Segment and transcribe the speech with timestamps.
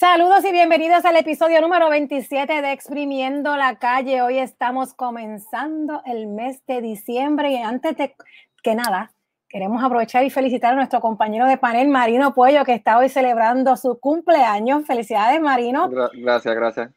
[0.00, 4.22] Saludos y bienvenidos al episodio número 27 de Exprimiendo la Calle.
[4.22, 8.14] Hoy estamos comenzando el mes de diciembre y antes de
[8.62, 9.10] que nada,
[9.48, 13.76] queremos aprovechar y felicitar a nuestro compañero de panel, Marino Puello, que está hoy celebrando
[13.76, 14.86] su cumpleaños.
[14.86, 15.90] Felicidades, Marino.
[15.90, 16.92] Gracias, gracias.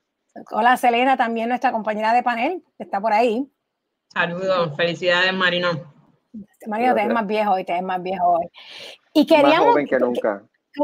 [0.51, 3.51] Hola, Selena, también nuestra compañera de panel, está por ahí.
[4.13, 5.69] Saludos, felicidades, Marino.
[6.67, 8.45] Marino, te ves más viejo hoy, te ves más viejo hoy.
[9.15, 9.57] Y queríamos...
[9.57, 10.43] Más joven que nunca.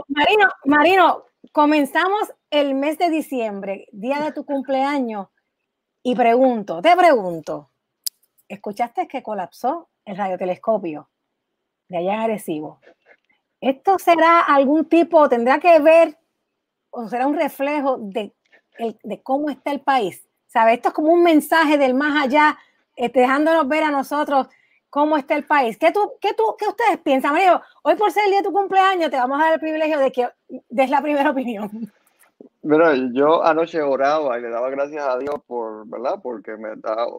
[0.09, 5.27] Marino, Marino, comenzamos el mes de diciembre, día de tu cumpleaños,
[6.03, 7.71] y pregunto, te pregunto,
[8.47, 11.09] ¿escuchaste que colapsó el radiotelescopio
[11.89, 12.79] de allá en Arecibo?
[13.59, 16.17] ¿Esto será algún tipo, tendrá que ver
[16.91, 18.33] o será un reflejo de,
[19.03, 20.25] de cómo está el país?
[20.45, 20.75] ¿Sabe?
[20.75, 22.57] Esto es como un mensaje del más allá,
[22.95, 24.47] este, dejándonos ver a nosotros
[24.89, 25.77] cómo está el país.
[25.77, 27.33] ¿Qué, tú, qué, tú, qué ustedes piensan?
[27.33, 29.99] Mario, hoy por ser el día de tu cumpleaños te vamos a dar el privilegio
[29.99, 30.29] de que
[30.69, 31.91] des la primera opinión.
[32.61, 36.19] Bueno, yo anoche oraba y le daba gracias a Dios por, ¿verdad?
[36.21, 36.69] Porque me,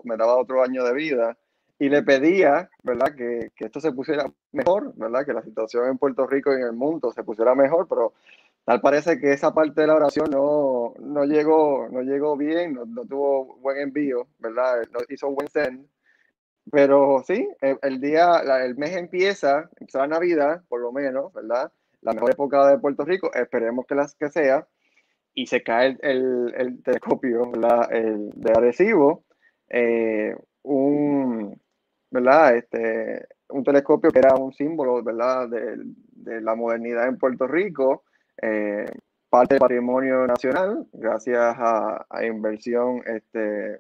[0.04, 1.36] me daba otro año de vida
[1.78, 3.14] y le pedía, ¿verdad?
[3.16, 5.24] Que, que, esto se pusiera mejor, ¿verdad?
[5.24, 8.12] Que la situación en Puerto Rico y en el mundo se pusiera mejor, pero
[8.64, 12.84] tal parece que esa parte de la oración no, no llegó, no llegó bien, no,
[12.84, 14.82] no tuvo buen envío, ¿verdad?
[14.92, 15.86] No hizo buen send.
[16.70, 21.72] Pero sí, el, día, el mes empieza, empieza la Navidad, por lo menos, ¿verdad?
[22.00, 24.66] La mejor época de Puerto Rico, esperemos que, las, que sea,
[25.34, 27.92] y se cae el, el, telescopio, ¿verdad?
[27.92, 29.24] El de Arecibo,
[29.68, 31.60] eh, un,
[32.10, 32.56] ¿verdad?
[32.56, 35.48] Este, un telescopio que era un símbolo, ¿verdad?
[35.48, 35.76] De,
[36.12, 38.04] de la modernidad en Puerto Rico,
[38.42, 38.86] eh,
[39.28, 43.78] parte del patrimonio nacional, gracias a, a inversión este,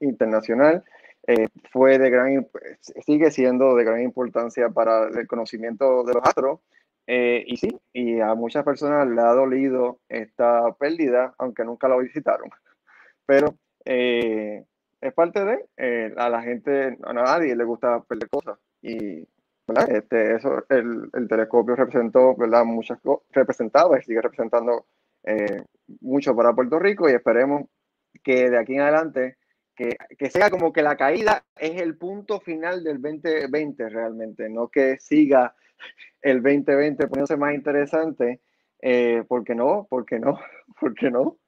[0.00, 0.84] internacional.
[1.26, 2.48] Eh, fue de gran,
[2.80, 6.60] sigue siendo de gran importancia para el conocimiento de los astros.
[7.06, 11.96] Eh, y sí, y a muchas personas le ha dolido esta pérdida, aunque nunca la
[11.96, 12.50] visitaron.
[13.26, 14.64] Pero eh,
[15.00, 18.58] es parte de, a la gente, a nadie le gusta perder cosas.
[18.82, 19.26] Y
[19.88, 22.64] Este, eso, el, el, telescopio representó, ¿verdad?
[22.64, 22.98] Muchas
[23.30, 24.86] representaba y sigue representando
[26.00, 27.66] mucho para Puerto Rico y esperemos
[28.24, 29.36] que de aquí en adelante
[29.74, 34.68] que, que, sea como que la caída es el punto final del 2020 realmente, no
[34.68, 35.54] que siga
[36.20, 38.40] el 2020 poniéndose más interesante,
[38.80, 40.38] eh, porque no, porque no,
[40.80, 41.38] porque no,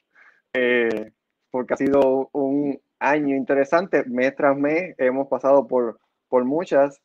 [0.52, 1.12] eh,
[1.50, 7.00] porque ha sido un año interesante, mes tras mes hemos pasado por, por muchas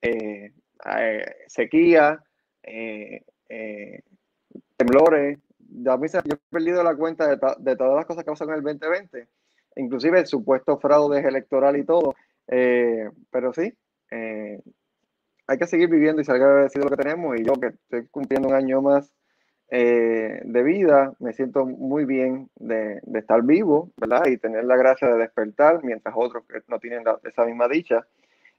[0.00, 0.52] eh,
[0.86, 2.18] eh sequías,
[2.62, 3.22] eh,
[4.76, 8.64] temblores, yo he perdido la cuenta de, de todas las cosas que pasaron en el
[8.64, 9.28] 2020
[9.76, 12.14] inclusive el supuesto fraude electoral y todo.
[12.48, 13.72] Eh, pero sí,
[14.10, 14.60] eh,
[15.46, 17.38] hay que seguir viviendo y ser agradecido de lo que tenemos.
[17.38, 19.12] Y yo que estoy cumpliendo un año más
[19.70, 24.26] eh, de vida, me siento muy bien de, de, estar vivo, ¿verdad?
[24.26, 28.06] Y tener la gracia de despertar, mientras otros no tienen esa misma dicha.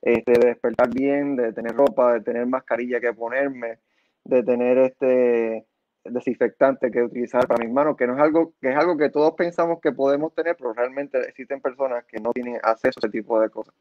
[0.04, 3.80] Este, de despertar bien, de tener ropa, de tener mascarilla que ponerme,
[4.26, 5.66] de tener este
[6.04, 9.34] desinfectante que utilizar para mis manos, que no es algo que es algo que todos
[9.34, 13.40] pensamos que podemos tener, pero realmente existen personas que no tienen acceso a ese tipo
[13.40, 13.74] de cosas.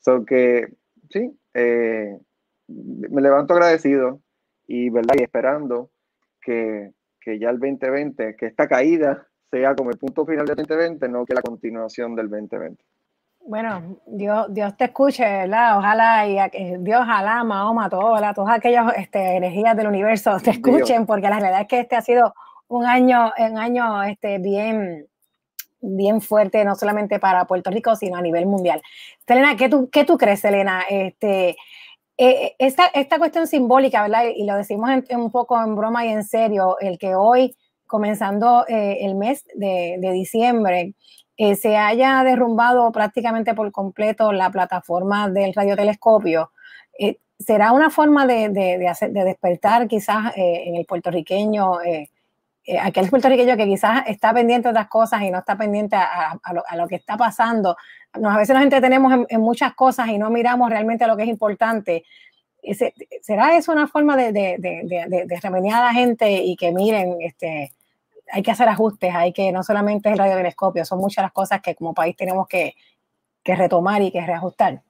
[0.00, 0.68] So que
[1.10, 2.18] sí, eh,
[2.68, 4.20] me levanto agradecido
[4.66, 5.90] y verdad y esperando
[6.40, 11.08] que, que, ya el 2020, que esta caída sea como el punto final del 2020,
[11.08, 12.82] no que la continuación del 2020.
[13.46, 15.76] Bueno, Dios, Dios te escuche, ¿verdad?
[15.76, 16.38] Ojalá, y
[16.78, 18.34] Dios, ojalá, Mahoma, todo, ¿verdad?
[18.34, 22.00] Todas aquellas este, energías del universo te escuchen, porque la realidad es que este ha
[22.00, 22.32] sido
[22.68, 25.06] un año, un año este, bien,
[25.82, 28.80] bien fuerte, no solamente para Puerto Rico, sino a nivel mundial.
[29.26, 30.82] Selena, ¿qué tú, qué tú crees, Selena?
[30.88, 31.56] Este,
[32.16, 34.24] eh, esta, esta cuestión simbólica, ¿verdad?
[34.34, 37.54] Y lo decimos un poco en broma y en serio, el que hoy,
[37.86, 40.94] comenzando eh, el mes de, de diciembre,
[41.36, 46.52] eh, se haya derrumbado prácticamente por completo la plataforma del radiotelescopio,
[46.98, 52.10] eh, ¿será una forma de, de, hacer, de despertar quizás eh, en el puertorriqueño, eh,
[52.66, 56.38] eh, aquel puertorriqueño que quizás está pendiente de otras cosas y no está pendiente a,
[56.42, 57.76] a, lo, a lo, que está pasando?
[58.18, 61.16] Nos, a veces nos entretenemos en, en, muchas cosas y no miramos realmente a lo
[61.16, 62.04] que es importante.
[63.20, 67.16] ¿Será eso una forma de, de, de, de remediar a la gente y que miren,
[67.20, 67.72] este,
[68.32, 71.74] hay que hacer ajustes, hay que no solamente el radiotelescopio, son muchas las cosas que
[71.74, 72.74] como país tenemos que,
[73.42, 74.82] que retomar y que reajustar.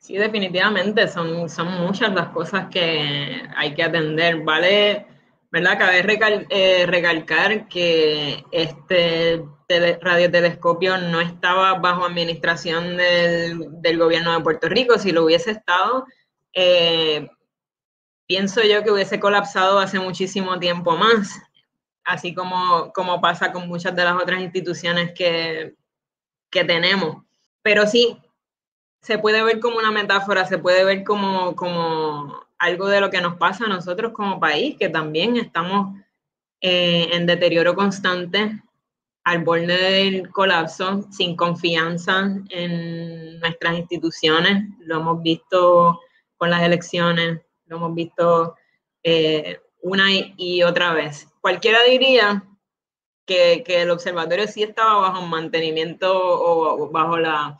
[0.00, 4.42] Sí, definitivamente, son, son muchas las cosas que hay que atender.
[4.42, 5.06] Vale,
[5.50, 5.78] ¿verdad?
[5.78, 6.04] Cabe
[6.50, 14.68] eh, recalcar que este tele, radiotelescopio no estaba bajo administración del, del, gobierno de Puerto
[14.68, 14.98] Rico.
[14.98, 16.04] Si lo hubiese estado,
[16.52, 17.26] eh,
[18.26, 21.40] pienso yo que hubiese colapsado hace muchísimo tiempo más
[22.04, 25.74] así como, como pasa con muchas de las otras instituciones que,
[26.50, 27.24] que tenemos.
[27.62, 28.18] Pero sí,
[29.00, 33.20] se puede ver como una metáfora, se puede ver como, como algo de lo que
[33.20, 35.98] nos pasa a nosotros como país, que también estamos
[36.60, 38.62] eh, en deterioro constante,
[39.24, 44.64] al borde del colapso, sin confianza en nuestras instituciones.
[44.80, 46.00] Lo hemos visto
[46.36, 48.54] con las elecciones, lo hemos visto
[49.02, 51.28] eh, una y otra vez.
[51.42, 52.42] Cualquiera diría
[53.26, 57.58] que, que, el observatorio sí estaba bajo mantenimiento o bajo la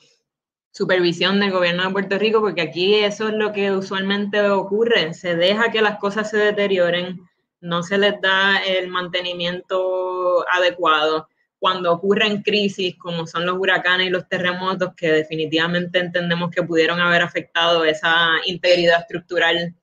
[0.74, 5.36] supervisión del gobierno de Puerto Rico, porque aquí eso es lo que usualmente ocurre, se
[5.36, 7.20] deja que las cosas se deterioren,
[7.60, 11.28] no se les da el mantenimiento adecuado.
[11.58, 17.00] Cuando ocurren crisis como son los huracanes y los terremotos, que definitivamente entendemos que pudieron
[17.00, 19.74] haber afectado esa integridad estructural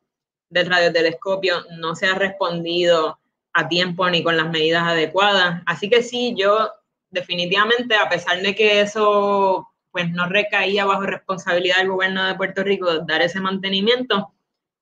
[0.51, 3.17] del radiotelescopio, no se ha respondido
[3.53, 5.63] a tiempo ni con las medidas adecuadas.
[5.65, 6.69] Así que sí, yo
[7.09, 12.63] definitivamente, a pesar de que eso pues no recaía bajo responsabilidad del gobierno de Puerto
[12.63, 14.31] Rico dar ese mantenimiento,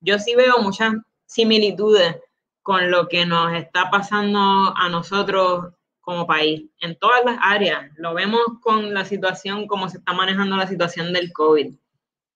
[0.01, 0.93] yo sí veo muchas
[1.25, 2.17] similitudes
[2.61, 4.39] con lo que nos está pasando
[4.75, 7.91] a nosotros como país, en todas las áreas.
[7.97, 11.73] Lo vemos con la situación, como se está manejando la situación del COVID.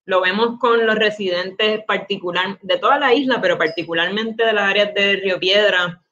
[0.06, 4.94] Lo vemos con los residentes particular de toda la isla, pero particularmente de las áreas
[4.94, 6.04] de Río Piedra,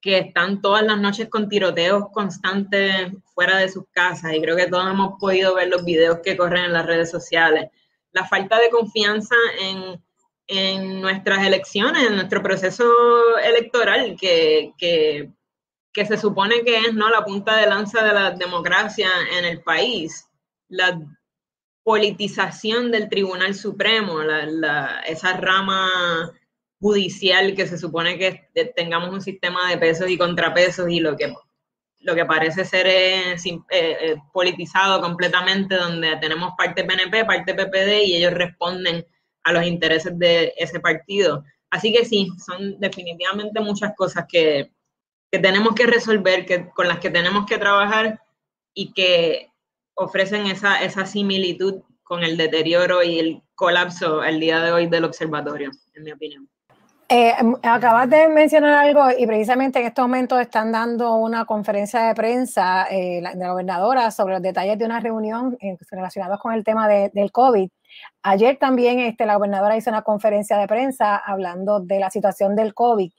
[0.00, 4.66] que están todas las noches con tiroteos constantes fuera de sus casas y creo que
[4.66, 7.68] todos hemos podido ver los videos que corren en las redes sociales.
[8.12, 10.02] La falta de confianza en,
[10.46, 12.84] en nuestras elecciones, en nuestro proceso
[13.38, 15.30] electoral, que, que,
[15.92, 17.10] que, se supone que es ¿no?
[17.10, 19.08] la punta de lanza de la democracia
[19.38, 20.26] en el país.
[21.90, 25.90] Politización del Tribunal Supremo, la, la, esa rama
[26.78, 31.34] judicial que se supone que tengamos un sistema de pesos y contrapesos y lo que,
[31.98, 38.04] lo que parece ser es, eh, eh, politizado completamente, donde tenemos parte PNP, parte PPD
[38.04, 39.04] y ellos responden
[39.42, 41.42] a los intereses de ese partido.
[41.70, 44.70] Así que sí, son definitivamente muchas cosas que,
[45.28, 48.22] que tenemos que resolver, que, con las que tenemos que trabajar
[48.74, 49.49] y que
[50.00, 55.04] ofrecen esa, esa similitud con el deterioro y el colapso el día de hoy del
[55.04, 56.48] observatorio, en mi opinión.
[57.12, 62.14] Eh, acabas de mencionar algo y precisamente en estos momentos están dando una conferencia de
[62.14, 66.62] prensa eh, de la gobernadora sobre los detalles de una reunión eh, relacionados con el
[66.62, 67.68] tema del COVID.
[68.22, 72.74] Ayer también este, la gobernadora hizo una conferencia de prensa hablando de la situación del
[72.74, 73.10] COVID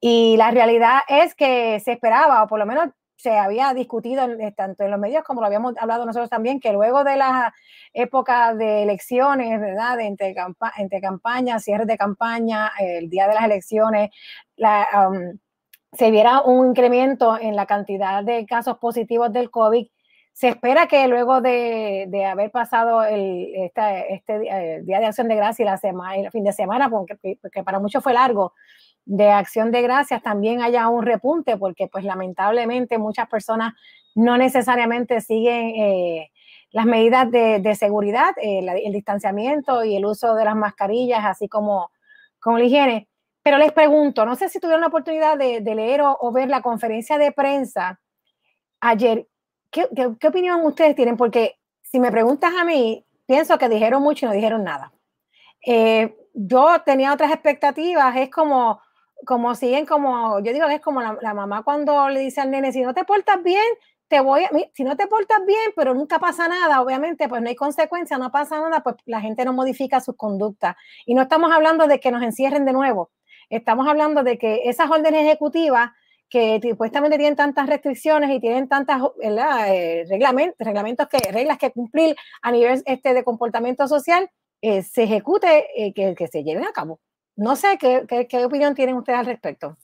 [0.00, 2.88] y la realidad es que se esperaba, o por lo menos
[3.20, 6.72] se había discutido eh, tanto en los medios como lo habíamos hablado nosotros también, que
[6.72, 7.52] luego de la
[7.92, 9.98] época de elecciones, ¿verdad?
[9.98, 10.34] De entre,
[10.78, 14.10] entre campañas, cierres de campaña, el día de las elecciones,
[15.92, 19.86] se viera un incremento en la cantidad de casos positivos del COVID.
[20.32, 24.38] Se espera que luego de, de haber pasado el, este, este
[24.82, 27.18] Día de Acción de Gracia y la semana, el fin de semana, porque
[27.64, 28.54] para muchos fue largo,
[29.04, 33.74] de acción de gracias también haya un repunte, porque pues lamentablemente muchas personas
[34.14, 36.30] no necesariamente siguen eh,
[36.72, 41.90] las medidas de, seguridad, eh, el distanciamiento y el uso de las mascarillas, así como,
[42.38, 43.08] como la higiene.
[43.42, 47.18] Pero les pregunto, no sé si tuvieron la oportunidad de, leer o, ver la conferencia
[47.18, 48.00] de prensa
[48.80, 49.26] ayer.
[49.70, 49.88] ¿Qué,
[50.18, 51.16] ¿Qué, opinión ustedes tienen?
[51.16, 54.92] Porque si me preguntas a mí, pienso que dijeron mucho y no dijeron nada.
[55.66, 58.80] Eh, yo tenía otras expectativas, es como
[59.26, 62.82] como siguen como, yo digo es como la, mamá cuando le dice al nene, si
[62.82, 63.66] no te portas bien,
[64.08, 67.48] te voy a, si no te portas bien, pero nunca pasa nada, obviamente, pues no
[67.48, 70.76] hay consecuencia, no pasa nada, pues la gente no modifica sus conductas.
[71.06, 73.10] Y no estamos hablando de que nos encierren de nuevo,
[73.50, 75.90] estamos hablando de que esas órdenes ejecutivas
[76.30, 82.52] que supuestamente tienen tantas restricciones y tienen tantas eh, reglamentos, que, reglas que cumplir a
[82.52, 84.30] nivel este, de comportamiento social,
[84.62, 87.00] eh, se ejecute, eh, que, que se lleven a cabo.
[87.40, 89.78] No sé ¿qué, opinión tienen ustedes al respecto.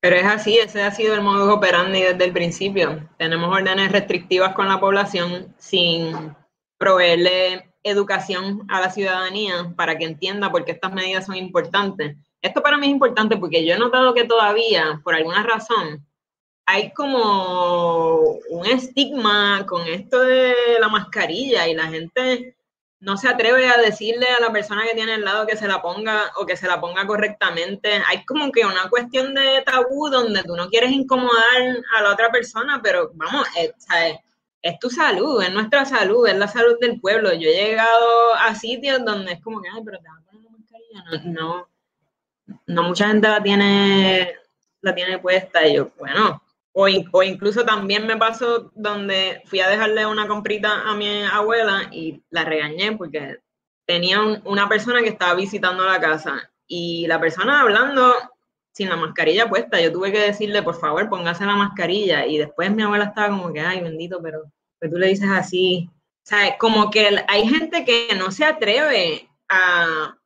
[0.00, 3.06] Pero es así, ese ha sido el modo operandi desde el principio.
[3.18, 6.34] Tenemos órdenes restrictivas con la población sin
[6.78, 12.16] proveerle educación a la ciudadanía para que entienda por qué estas medidas son importantes.
[12.40, 16.06] Esto para mí es importante porque yo he notado que todavía, por alguna razón,
[16.64, 22.56] hay como un estigma con esto de la mascarilla y la gente
[23.02, 25.82] no se atreve a decirle a la persona que tiene al lado que se la
[25.82, 28.00] ponga o que se la ponga correctamente.
[28.06, 32.30] Hay como que una cuestión de tabú donde tú no quieres incomodar a la otra
[32.30, 33.72] persona, pero vamos, es,
[34.62, 37.32] es tu salud, es nuestra salud, es la salud del pueblo.
[37.32, 40.44] Yo he llegado a sitios donde es como que, ay, pero te vas a poner
[40.44, 41.04] la mascarilla.
[41.24, 41.66] No,
[42.46, 44.32] no, no mucha gente la tiene
[44.80, 45.66] la tiene puesta.
[45.66, 46.40] Y yo, bueno,
[46.74, 52.22] o, incluso también me pasó donde fui a dejarle una comprita a mi abuela y
[52.30, 53.38] la regañé porque
[53.86, 58.14] tenía una persona que estaba visitando la casa y la persona hablando
[58.72, 59.80] sin la mascarilla puesta.
[59.80, 62.26] Yo tuve que decirle, por favor, póngase la mascarilla.
[62.26, 65.90] Y después mi abuela estaba como que, ay, bendito, pero pues tú le dices así.
[65.92, 70.16] O sea, como que hay gente que no se atreve a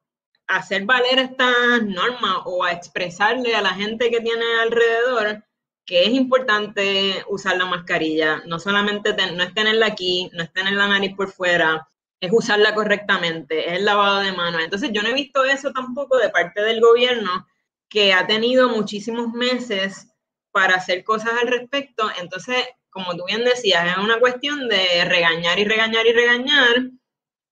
[0.47, 5.43] hacer valer estas normas o a expresarle a la gente que tiene alrededor
[5.87, 8.43] que es importante usar la mascarilla.
[8.47, 11.89] No solamente no es tenerla aquí, no es tener la nariz por fuera,
[12.21, 14.63] es usarla correctamente, es el lavado de manos.
[14.63, 17.47] Entonces yo no he visto eso tampoco de parte del gobierno
[17.89, 20.09] que ha tenido muchísimos meses
[20.51, 22.11] para hacer cosas al respecto.
[22.21, 26.91] Entonces, como tú bien decías, es una cuestión de regañar y regañar y regañar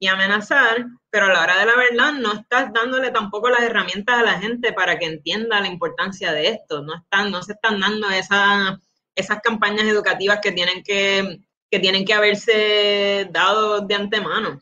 [0.04, 4.18] y amenazar, pero a la hora de la verdad no estás dándole tampoco las herramientas
[4.18, 6.82] a la gente para que entienda la importancia de esto.
[6.82, 8.78] No, están, no se están dando esa,
[9.14, 14.61] esas campañas educativas que tienen que, que tienen que haberse dado de antemano.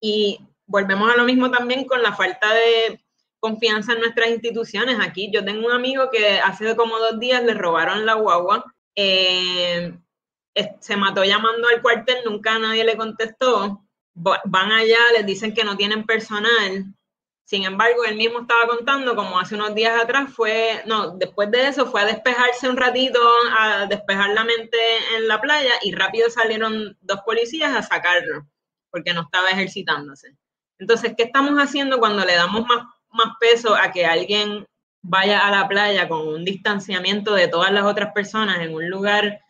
[0.00, 3.00] Y volvemos a lo mismo también con la falta de
[3.38, 4.98] confianza en nuestras instituciones.
[5.00, 8.64] Aquí yo tengo un amigo que hace como dos días le robaron la guagua,
[8.96, 9.96] eh,
[10.80, 15.76] se mató llamando al cuartel, nunca nadie le contestó, van allá, les dicen que no
[15.76, 16.84] tienen personal.
[17.44, 21.66] Sin embargo, él mismo estaba contando como hace unos días atrás fue, no, después de
[21.66, 23.20] eso fue a despejarse un ratito,
[23.58, 24.78] a despejar la mente
[25.16, 28.46] en la playa y rápido salieron dos policías a sacarlo
[28.90, 30.36] porque no estaba ejercitándose.
[30.78, 34.66] Entonces, ¿qué estamos haciendo cuando le damos más más peso a que alguien
[35.02, 39.40] vaya a la playa con un distanciamiento de todas las otras personas en un lugar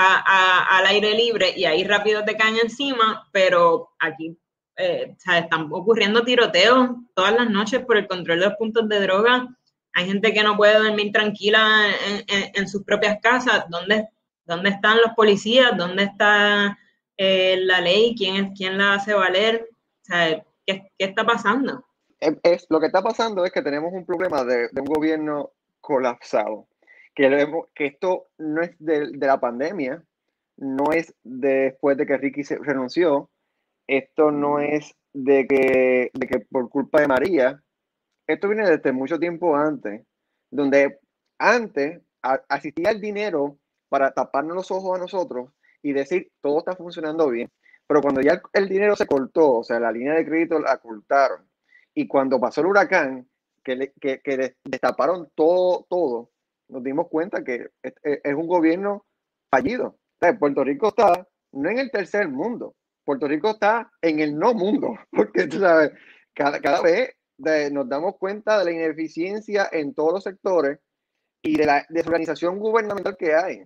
[0.00, 4.38] al aire libre y ahí rápido te caen encima, pero aquí
[4.76, 9.48] eh, están ocurriendo tiroteos todas las noches por el control de los puntos de droga.
[9.94, 11.86] Hay gente que no puede dormir tranquila
[12.28, 13.64] en, sus propias casas.
[13.68, 14.08] ¿Dónde,
[14.44, 15.76] ¿Dónde, están los policías?
[15.76, 16.78] ¿Dónde está
[17.16, 18.14] eh, la ley?
[18.16, 19.68] ¿Quién, es, ¿Quién la hace valer?
[20.08, 20.44] ¿qué,
[20.96, 21.84] ¿Qué está pasando?
[22.20, 26.67] es, lo que está pasando es que tenemos un problema de, un gobierno colapsado.
[27.18, 30.04] Que, que esto no es de, la pandemia,
[30.56, 33.28] no es después de que Ricky se renunció,
[33.88, 37.60] esto no es de que, de que por culpa de María,
[38.28, 40.06] esto viene desde mucho tiempo antes,
[40.48, 41.00] donde
[41.38, 43.58] antes asistía el dinero
[43.88, 45.50] para taparnos los ojos a nosotros
[45.82, 47.50] y decir todo está funcionando bien.
[47.88, 51.48] Pero cuando ya el dinero se cortó, o sea, la línea de crédito la cortaron,
[51.94, 53.28] y cuando pasó el huracán,
[53.64, 56.30] que, que, destaparon todo, todo,
[56.68, 59.06] nos dimos cuenta que es, un gobierno
[59.50, 59.98] fallido.
[60.38, 64.94] Puerto Rico está no en el tercer mundo, Puerto Rico está en el no mundo,
[65.10, 65.92] porque tú sabes,
[66.34, 67.14] cada, cada vez
[67.72, 70.78] nos damos cuenta de la ineficiencia en todos los sectores
[71.40, 73.64] y de la desorganización gubernamental que hay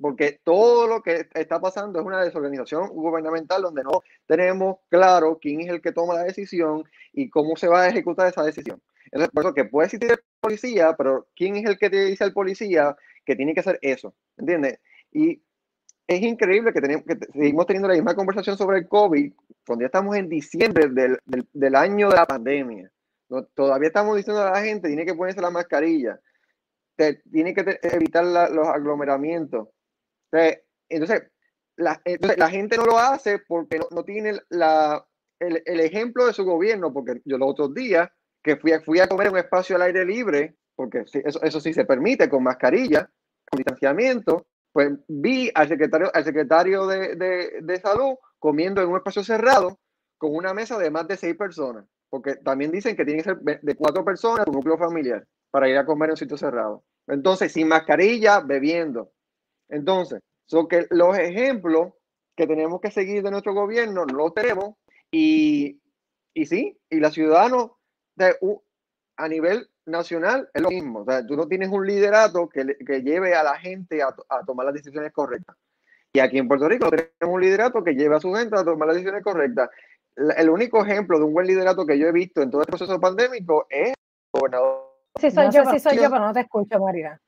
[0.00, 5.60] porque todo lo que está pasando es una desorganización gubernamental donde no tenemos claro quién
[5.60, 8.82] es el que toma la decisión y cómo se va a ejecutar esa decisión.
[9.06, 12.32] Entonces, por eso que puede existir policía, pero ¿quién es el que te dice al
[12.32, 14.14] policía que tiene que hacer eso?
[14.36, 14.78] ¿Entiendes?
[15.12, 15.42] Y
[16.06, 19.32] es increíble que, tenemos, que seguimos teniendo la misma conversación sobre el COVID
[19.66, 21.18] cuando ya estamos en diciembre del,
[21.52, 22.90] del, año de la pandemia.
[23.54, 26.20] todavía estamos diciendo a la gente, tiene que ponerse la mascarilla,
[27.30, 29.68] tiene que evitar los aglomeramientos
[30.88, 31.22] entonces,
[31.76, 32.00] la,
[32.36, 35.06] la, gente no lo hace porque no, tiene la,
[35.38, 38.08] el, el, ejemplo de su gobierno, porque yo los otros días
[38.46, 41.72] que fui a, fui a comer un espacio al aire libre, porque eso, eso sí
[41.72, 43.10] se permite, con mascarilla,
[43.50, 48.98] con distanciamiento, pues vi al secretario, al secretario de, de, de salud comiendo en un
[48.98, 49.80] espacio cerrado
[50.16, 53.38] con una mesa de más de seis personas, porque también dicen que tiene que ser
[53.40, 56.84] de cuatro personas, un núcleo familiar, para ir a comer en un sitio cerrado.
[57.08, 59.10] Entonces, sin mascarilla, bebiendo.
[59.68, 61.94] Entonces, son que los ejemplos
[62.36, 64.76] que tenemos que seguir de nuestro gobierno los tenemos
[65.10, 65.80] y,
[66.32, 67.72] y sí, y los ciudadanos
[68.16, 68.34] de,
[69.16, 71.00] a nivel nacional es lo mismo.
[71.00, 74.44] O sea, tú no tienes un liderato que, que lleve a la gente a, a,
[74.44, 75.56] tomar las decisiones correctas.
[76.12, 78.88] Y aquí en Puerto Rico tenemos un liderato que lleve a su gente a tomar
[78.88, 79.70] las decisiones correctas.
[80.36, 82.98] El único ejemplo de un buen liderato que yo he visto en todo el proceso
[82.98, 83.94] pandémico es el
[84.32, 84.96] gobernador.
[85.20, 87.20] Sí, soy yo, sí soy yo, pero no te escucho, María.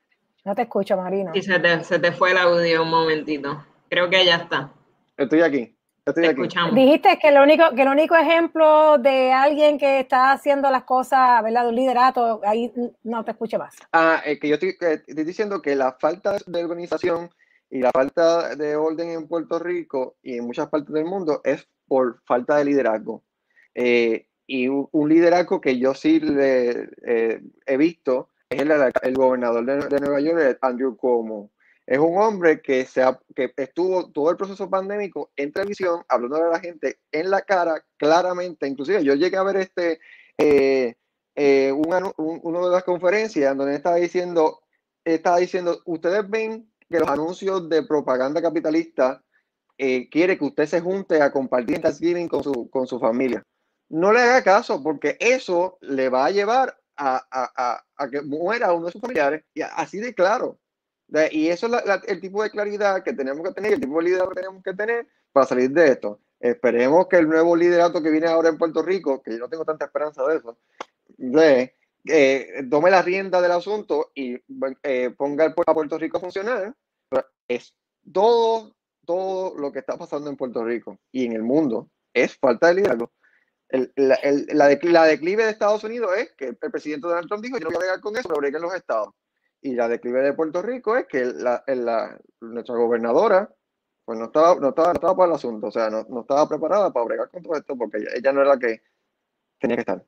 [0.45, 1.31] No te escucho, Marino.
[1.33, 3.65] Sí, se te, se te fue el audio un momentito.
[3.89, 4.71] Creo que ya está.
[5.17, 5.78] Estoy aquí.
[6.09, 6.75] Estoy te Escuchamos.
[6.75, 11.41] Dijiste que el único, que el único ejemplo de alguien que está haciendo las cosas,
[11.43, 11.63] ¿verdad?
[11.63, 12.71] De un liderato, ahí
[13.03, 13.75] no te escucho más.
[13.91, 17.29] Ah, es que yo estoy, estoy diciendo que la falta de organización
[17.69, 21.67] y la falta de orden en Puerto Rico y en muchas partes del mundo es
[21.87, 23.23] por falta de liderazgo.
[23.75, 28.61] Eh, y un, liderazgo que yo sí le, eh, he visto es
[29.03, 31.51] el, gobernador de, Nueva York, Andrew Cuomo.
[31.89, 33.01] Es un hombre que, se
[33.35, 37.83] que estuvo todo el proceso pandémico en televisión, hablando a la gente en la cara,
[37.97, 38.67] claramente.
[38.67, 39.99] Inclusive yo llegué a ver este,
[40.37, 40.93] eh,
[41.33, 44.61] eh, una, de las conferencias donde estaba diciendo,
[45.03, 49.23] estaba diciendo, ustedes ven que los anuncios de propaganda capitalista
[49.75, 53.43] eh, quiere que usted se junte a compartir Thanksgiving con su, con su familia.
[53.89, 58.73] No le haga caso porque eso le va a llevar a, a, a, que muera
[58.73, 60.59] uno de sus familiares y así de claro.
[61.31, 64.29] Y eso es el tipo de claridad que tenemos que tener, el tipo de liderazgo
[64.29, 66.19] que tenemos que tener para salir de esto.
[66.39, 69.65] Esperemos que el nuevo liderato que viene ahora en Puerto Rico, que yo no tengo
[69.65, 70.57] tanta esperanza de eso,
[71.17, 71.75] de,
[72.05, 74.37] eh, tome la rienda del asunto y
[74.83, 76.75] eh, ponga el a Puerto Rico a funcionar.
[77.47, 77.73] Es
[78.13, 78.75] todo
[79.09, 82.75] todo lo que está pasando en Puerto Rico y en el mundo es falta de
[82.75, 83.11] liderazgo.
[83.67, 87.63] El, la, la, declive de Estados Unidos es que el presidente Donald Trump dijo, yo
[87.63, 89.15] no voy a bregar con eso, lo en los estados.
[89.61, 91.63] Y la declive de Puerto Rico es que la,
[92.41, 93.49] nuestra gobernadora
[94.05, 96.47] pues no estaba, no, estaba, no estaba para el asunto, o sea, no, no estaba
[96.49, 98.81] preparada para bregar con todo esto porque ella, ella no era la que
[99.59, 100.03] tenía que estar.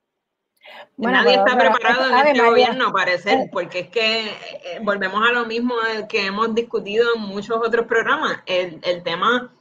[0.98, 3.50] Nadie está preparado en este gobierno, parecer, eh.
[3.52, 5.76] porque es que eh, volvemos a lo mismo
[6.08, 9.54] que hemos discutido en muchos otros programas, el, el tema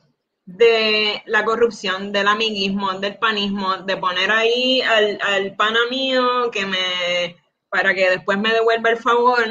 [0.44, 6.66] de la corrupción, del amiguismo, del panismo, de poner ahí al, al pana mío que
[6.66, 7.36] me,
[7.68, 9.44] para que después me devuelva el favor.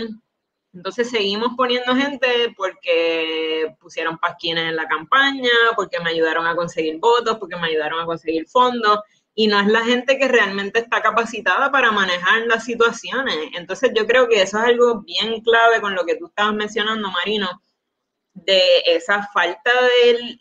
[0.73, 6.99] Entonces seguimos poniendo gente porque pusieron pasquines en la campaña, porque me ayudaron a conseguir
[6.99, 8.99] votos, porque me ayudaron a conseguir fondos
[9.33, 13.35] y no es la gente que realmente está capacitada para manejar las situaciones.
[13.55, 17.09] Entonces yo creo que eso es algo bien clave con lo que tú estabas mencionando,
[17.09, 17.47] Marino,
[18.33, 19.71] de esa falta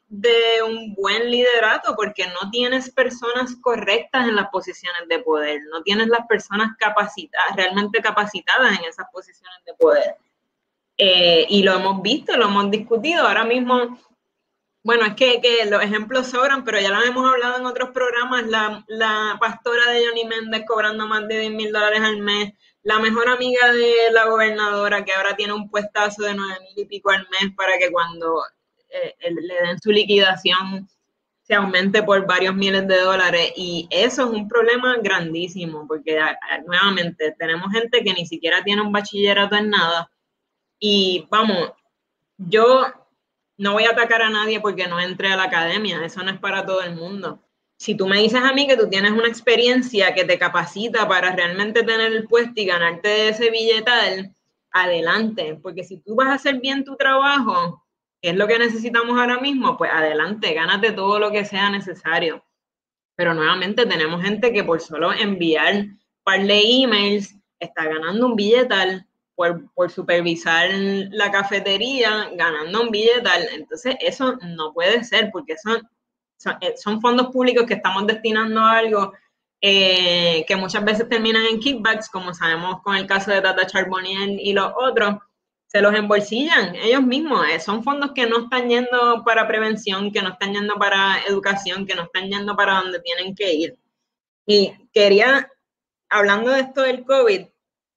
[0.09, 5.83] de, un buen liderato, porque no tienes personas correctas en las posiciones de poder, no
[5.83, 10.16] tienes las personas capacitadas, realmente capacitadas en esas posiciones de poder.
[10.97, 13.26] Eh, y lo hemos visto, lo hemos discutido.
[13.26, 13.99] Ahora mismo
[14.88, 18.45] bueno, es que, los ejemplos sobran, pero ya lo hemos hablado en otros programas.
[18.47, 23.28] La, pastora de Johnny Méndez cobrando más de 10 mil dólares al mes, la mejor
[23.28, 27.26] amiga de la gobernadora que ahora tiene un puestazo de 9 mil y pico al
[27.30, 28.43] mes para que cuando
[28.91, 30.88] eh, le den su liquidación
[31.49, 33.52] se aumente por varios miles de dólares.
[33.56, 36.21] Y eso es un problema grandísimo, porque
[36.67, 40.10] nuevamente tenemos gente que ni siquiera tiene un bachillerato en nada.
[40.78, 41.73] Y vamos,
[42.36, 42.86] yo
[43.56, 46.38] no voy a atacar a nadie porque no entre a la academia, eso no es
[46.38, 47.43] para todo el mundo.
[47.78, 51.34] Si tú me dices a mí que tú tienes una experiencia que te capacita para
[51.34, 54.34] realmente tener el puesto y ganarte ese billetal,
[54.73, 57.84] adelante, porque si tú vas a hacer bien tu trabajo,
[58.21, 62.45] que es lo que necesitamos ahora mismo, pues adelante, gánate todo lo que sea necesario.
[63.14, 65.86] Pero nuevamente tenemos gente que por solo enviar
[66.25, 73.47] par de emails está ganando un billetal por, supervisar la cafetería ganando un billetal.
[73.54, 75.56] Entonces, eso no puede ser porque
[76.38, 79.12] son, eh, son, fondos públicos que estamos destinando a algo
[79.60, 84.38] eh, que muchas veces terminan en kickbacks, como sabemos con el caso de Tata Charbonnier
[84.40, 85.16] y los otros,
[85.66, 87.44] se los embolsillan ellos mismos.
[87.48, 91.86] Eh, son fondos que no están yendo para prevención, que no están yendo para educación,
[91.86, 93.78] que no están yendo para donde tienen que ir.
[94.46, 95.50] Y quería,
[96.08, 97.46] hablando de esto del COVID,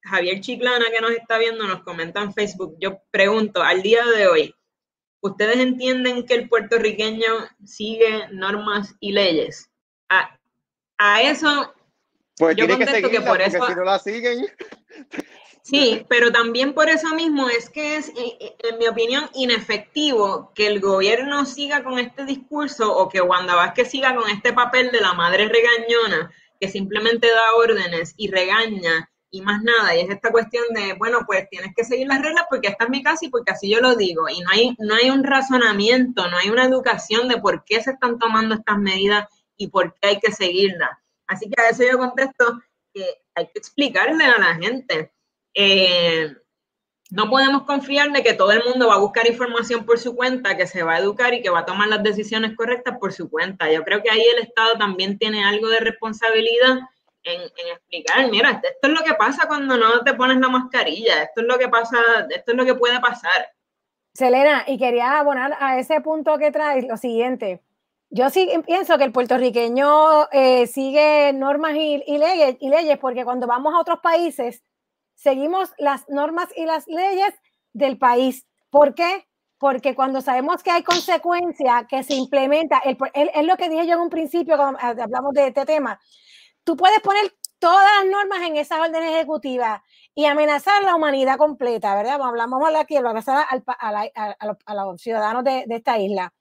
[0.04, 2.76] Javier Chiclana, que nos está viendo, nos comenta en Facebook.
[2.80, 4.56] Yo pregunto, al día de hoy,
[5.22, 9.70] ¿ustedes entienden que el puertorriqueño sigue normas y leyes?
[10.10, 11.74] A, eso,
[12.38, 13.66] pues yo contesto que, por eso.
[13.66, 14.46] Si no la siguen.
[15.64, 20.52] Sí, pero también por eso mismo es que es, eh, eh, en mi opinión, inefectivo
[20.56, 24.92] que el gobierno siga con este discurso o que Wanda Vázquez siga con este papel
[24.92, 29.96] de la madre regañona que simplemente da órdenes y regaña y más nada.
[29.96, 32.90] Y es esta cuestión de, bueno, pues tienes que seguir las reglas porque esta es
[32.90, 34.30] mi casa y porque así yo lo digo.
[34.30, 37.92] Y no hay, no hay un razonamiento, no hay una educación de por qué se
[37.92, 40.92] están tomando estas medidas y por qué hay que seguirlas.
[41.28, 42.62] Así que a eso yo contesto
[42.94, 45.14] que hay que explicarle a la gente.
[45.54, 46.36] Eh,
[47.10, 50.56] no podemos confiar de que todo el mundo va a buscar información por su cuenta,
[50.56, 53.30] que se va a educar y que va a tomar las decisiones correctas por su
[53.30, 53.72] cuenta.
[53.72, 56.80] Yo creo que ahí el Estado también tiene algo de responsabilidad
[57.24, 61.42] en, explicar, mira, esto es lo que pasa cuando no te pones la mascarilla, esto
[61.42, 61.98] es lo que pasa,
[62.30, 63.50] esto es lo que puede pasar.
[64.14, 67.62] Selena, y quería abonar a ese punto que traes lo siguiente.
[68.10, 73.48] Yo sí pienso que el puertorriqueño eh, sigue normas y, leyes, y leyes, porque cuando
[73.48, 74.64] vamos a otros países,
[75.16, 77.34] seguimos las normas y las leyes
[77.72, 78.46] del país.
[78.70, 79.28] ¿Por qué?
[79.58, 84.02] Porque cuando sabemos que hay consecuencia que se implementa, es lo que dije yo en
[84.02, 85.98] un principio cuando hablamos de este tema,
[86.64, 89.84] tú puedes poner todas las normas en esa orden ejecutiva
[90.16, 92.20] y amenazar la humanidad completa, ¿verdad?
[92.22, 96.34] Hablamos aquí, amenazar a, los ciudadanos de, de esta isla.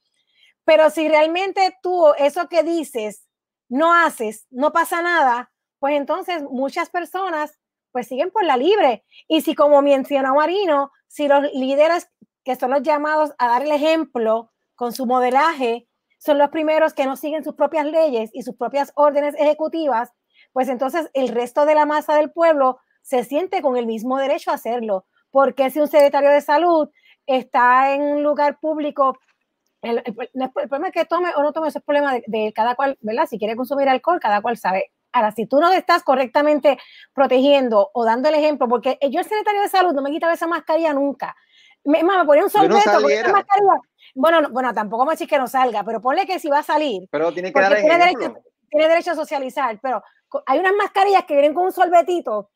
[0.64, 3.26] Pero si realmente tú eso que dices
[3.68, 7.58] no haces, no pasa nada, pues entonces muchas personas
[7.92, 9.04] pues siguen por la libre.
[9.28, 12.08] Y si como mencionó Marino, si los líderes
[12.44, 15.88] que son los llamados a dar el ejemplo con su modelaje,
[16.20, 20.12] son los primeros que no siguen sus propias leyes y sus propias órdenes ejecutivas,
[20.52, 24.50] pues entonces el resto de la masa del pueblo se siente con el mismo derecho
[24.50, 25.06] a hacerlo.
[25.30, 26.90] Porque si un secretario de salud
[27.26, 29.18] está en un lugar público,
[29.80, 30.02] el,
[30.68, 33.26] problema es que tome o no tome, ese es problema de, cada cual, ¿verdad?
[33.26, 34.92] Si quiere consumir alcohol, cada cual sabe.
[35.12, 36.78] Ahora, si tú no estás correctamente
[37.14, 40.46] protegiendo o dando el ejemplo, porque yo el secretario de salud no me quitaba esa
[40.46, 41.34] mascarilla nunca.
[41.82, 43.80] Me, me ponía un sorbeto con esa mascarilla.
[44.14, 47.08] Bueno, bueno, tampoco me decís que no salga, pero ponle que si va a salir.
[47.10, 48.34] Pero tiene que dar tiene derecho,
[48.68, 50.02] tiene derecho a socializar, pero
[50.46, 52.50] hay unas mascarillas que vienen con un sorbetito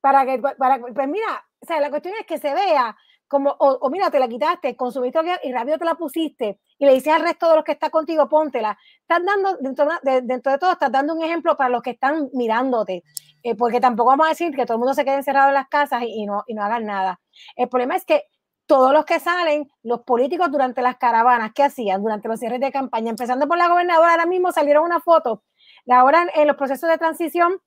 [0.00, 3.90] para que, para, pues mira, o sea, la cuestión es que se vea como, o,
[3.90, 7.50] mira, te la quitaste, consumiste y rápido te la pusiste y le dices al resto
[7.50, 8.78] de los que está contigo, póntela.
[9.02, 12.30] Estás dando, dentro de, dentro de todo, estás dando un ejemplo para los que están
[12.32, 13.04] mirándote,
[13.42, 15.68] eh, porque tampoco vamos a decir que todo el mundo se quede encerrado en las
[15.68, 17.20] casas y, no, y no hagan nada.
[17.54, 18.24] El problema es que
[18.68, 22.02] todos los que salen, los políticos durante las caravanas, ¿qué hacían?
[22.02, 25.42] Durante los cierres de campaña, empezando por la gobernadora, ahora mismo salieron una foto,
[25.90, 27.60] ahora en, los procesos de transición,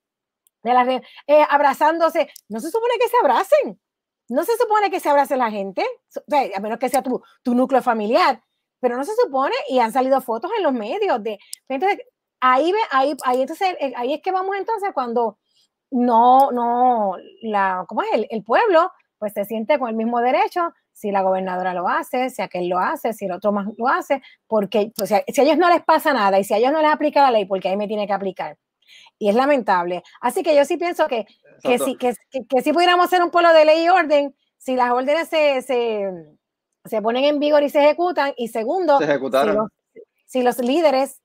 [0.64, 3.82] de las, eh, abrazándose, no se supone que se abracen,
[4.30, 5.84] no se supone que se abrace la gente,
[6.56, 8.44] a menos que sea tu, tu, núcleo familiar,
[8.80, 12.00] pero no se supone y han salido fotos en los medios de, entonces
[12.40, 15.40] ahí, ahí, ahí, entonces, eh, ahí es que vamos entonces cuando
[15.90, 18.10] no, no, la, ¿cómo es?
[18.14, 22.30] El, el pueblo pues se siente con el mismo derecho si la gobernadora lo hace,
[22.30, 25.68] si aquel lo hace, si el otro más lo hace, porque si a ellos no
[25.68, 27.88] les pasa nada y si a ellos no les aplica la ley, porque ahí me
[27.88, 28.56] tiene que aplicar.
[29.18, 30.04] Y es lamentable.
[30.22, 31.26] Así que yo sí pienso que,
[31.64, 35.28] que, si, que, que, pudiéramos ser un pueblo de ley y orden, si las órdenes
[35.28, 36.08] se, se,
[36.86, 39.00] se ponen en vigor y se ejecutan, y segundo,
[40.28, 41.20] si los, líderes,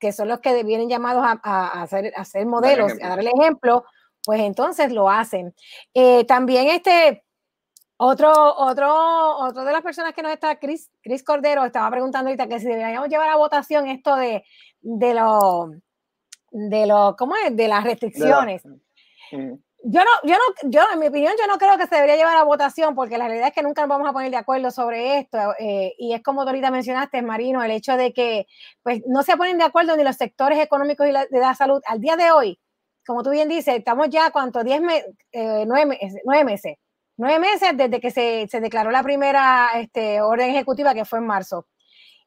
[0.00, 3.84] que son los que vienen llamados a, a, hacer modelos, a dar el ejemplo,
[4.24, 5.54] pues entonces lo hacen.
[5.94, 7.22] Eh, también este...
[7.98, 12.46] Otro, otro, otro de las personas que nos está, Chris, Chris Cordero, estaba preguntando ahorita
[12.46, 14.44] que si deberíamos llevar a votación esto de,
[14.80, 15.70] de los
[16.50, 17.54] de lo, ¿cómo es?
[17.56, 18.64] De las restricciones.
[19.32, 19.54] Mm.
[19.88, 22.36] Yo no, yo no, yo, en mi opinión, yo no creo que se debería llevar
[22.36, 25.18] a votación, porque la realidad es que nunca nos vamos a poner de acuerdo sobre
[25.18, 25.38] esto.
[25.58, 28.46] Eh, y es como tú ahorita mencionaste, Marino, el hecho de que
[28.82, 31.80] pues no se ponen de acuerdo ni los sectores económicos y de la salud.
[31.86, 32.58] Al día de hoy,
[33.06, 34.64] como tú bien dices, estamos ya, ¿cuánto?
[34.64, 36.76] Diez meses, eh, nueve, nueve meses.
[37.16, 41.26] Nueve meses desde que se, se declaró la primera este, orden ejecutiva, que fue en
[41.26, 41.66] marzo.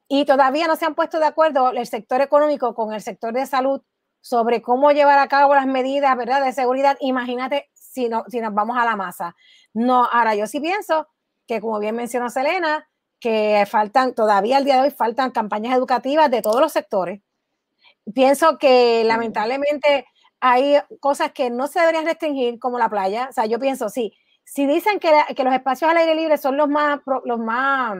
[0.07, 3.45] Y todavía no se han puesto de acuerdo el sector económico con el sector de
[3.45, 3.81] salud
[4.21, 6.43] sobre cómo llevar a cabo las medidas ¿verdad?
[6.43, 9.35] de seguridad, imagínate si, no, si nos vamos a la masa.
[9.73, 11.07] No, ahora yo sí pienso
[11.47, 12.87] que, como bien mencionó Selena,
[13.19, 17.21] que faltan, todavía al día de hoy faltan campañas educativas de todos los sectores.
[18.13, 20.05] Pienso que lamentablemente
[20.39, 23.27] hay cosas que no se deberían restringir, como la playa.
[23.29, 24.13] O sea, yo pienso, sí,
[24.51, 27.97] si dicen que, que los espacios al aire libre son los más, los más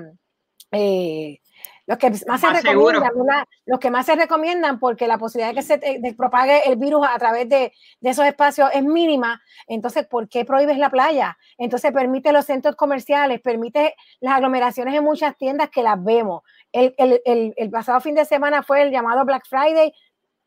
[0.72, 1.40] eh,
[1.86, 5.62] los que más, se recomiendan, los que más se recomiendan porque la posibilidad de que
[5.64, 9.42] se propague el virus a través de, de, esos espacios es mínima.
[9.68, 11.38] Entonces, ¿por qué prohíbes la playa?
[11.58, 16.44] Entonces, permite los centros comerciales, permite las aglomeraciones en muchas tiendas que las vemos.
[16.72, 19.92] El, el, el, pasado fin de semana fue el llamado Black Friday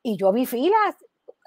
[0.00, 0.96] y yo vi filas,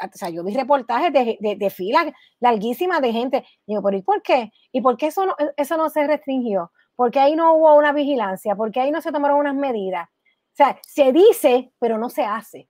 [0.02, 2.08] o sea, yo vi reportajes de, de, de filas
[2.40, 3.46] larguísimas de gente.
[3.66, 4.52] Digo, ¿pero y por qué?
[4.72, 6.72] ¿Y por qué eso no, eso no se restringió?
[6.96, 10.08] porque ahí no hubo una vigilancia, porque ahí no se tomaron unas medidas.
[10.08, 12.70] O sea, se dice, pero no se hace.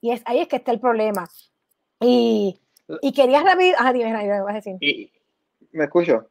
[0.00, 1.26] Y es, ahí es que está el problema.
[2.00, 2.58] Y,
[3.02, 3.76] y querías rápido.
[3.78, 4.76] Ah, dime, dime, vas a decir.
[4.80, 5.12] Y,
[5.72, 6.30] ¿Me escucho?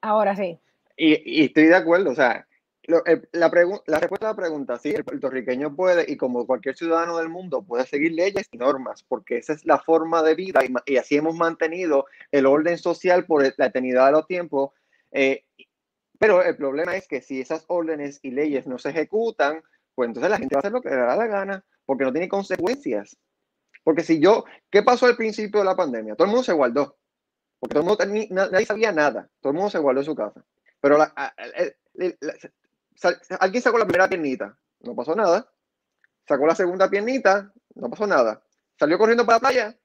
[0.00, 0.58] Ahora sí.
[0.96, 2.46] Y, y estoy de acuerdo, o sea,
[2.86, 3.48] la, la,
[3.98, 7.86] respuesta a la pregunta, sí, el puertorriqueño puede, y como cualquier ciudadano del mundo, puede
[7.86, 12.06] seguir leyes y normas, porque esa es la forma de vida y, así hemos mantenido
[12.30, 14.70] el orden social por la eternidad de los tiempos.
[15.12, 15.44] Eh,
[16.18, 19.62] pero el problema es que si esas órdenes y leyes no se ejecutan,
[19.94, 22.12] pues entonces la gente va a hacer lo que le da la gana, porque no
[22.12, 23.16] tiene consecuencias.
[23.82, 26.14] Porque si yo, ¿qué pasó al principio de la pandemia?
[26.14, 26.98] Todo el mundo se guardó,
[27.58, 30.44] porque todo el nadie sabía nada, todo el mundo se guardó en su casa.
[30.80, 30.98] Pero
[33.40, 35.50] alguien sacó la primera piernita, no pasó nada.
[36.28, 38.42] Sacó la segunda piernita, no pasó nada.
[38.78, 39.78] Salió corriendo para la playa,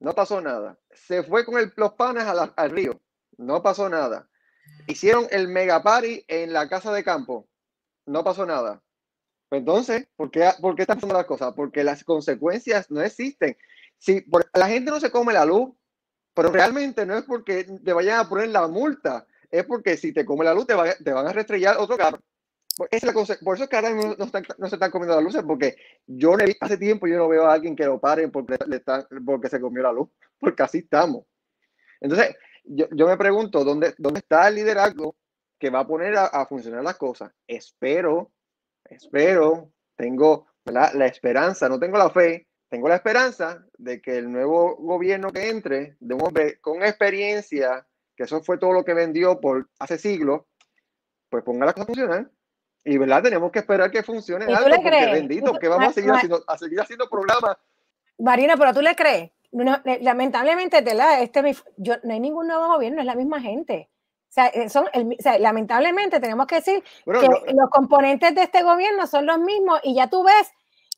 [0.00, 0.78] no pasó nada.
[0.90, 3.00] Se fue con los panes al río,
[3.38, 4.28] no pasó nada
[4.86, 7.48] Hicieron el mega party en la casa de campo.
[8.06, 8.82] No pasó nada.
[9.48, 11.54] Pues entonces, ¿por qué, ¿por qué están pasando las cosas?
[11.54, 13.56] Porque las consecuencias no existen.
[13.98, 15.70] Si la gente no se come la luz,
[16.34, 20.24] pero realmente no es porque te vayan a poner la multa, es porque si te
[20.24, 22.18] come la luz te, te van a restrellar otro carro.
[22.90, 24.26] Es la cosa, por eso es que ahora no, no,
[24.58, 27.76] no, se están comiendo las luces, porque yo hace tiempo yo no veo a alguien
[27.76, 28.56] que lo paren porque,
[29.48, 30.08] se comió la luz,
[30.40, 31.24] porque así estamos.
[32.00, 32.34] Entonces,
[32.64, 35.14] yo, yo me pregunto, ¿dónde, ¿dónde está el liderazgo
[35.58, 37.32] que va a poner a, funcionar las cosas?
[37.46, 38.32] Espero,
[38.84, 44.74] espero, tengo la esperanza, no tengo la fe, tengo la esperanza de que el nuevo
[44.76, 49.40] gobierno que entre, de un hombre con experiencia, que eso fue todo lo que vendió
[49.40, 50.42] por hace siglos,
[51.28, 52.30] pues ponga las cosas a funcionar.
[52.84, 55.12] Y verdad, tenemos que esperar que funcione algo, porque crees?
[55.12, 57.56] bendito, que vamos a seguir, haciendo, a seguir haciendo programas.
[58.18, 59.30] Marina, pero tú le crees.
[60.02, 61.22] lamentablemente, ¿verdad?
[61.22, 63.88] Este, yo, no hay ningún nuevo gobierno, es la misma gente.
[64.28, 67.70] O sea, eh, son el, o sea, lamentablemente tenemos que decir bueno, que no, los
[67.70, 70.50] componentes de este gobierno son los mismos y ya tú ves,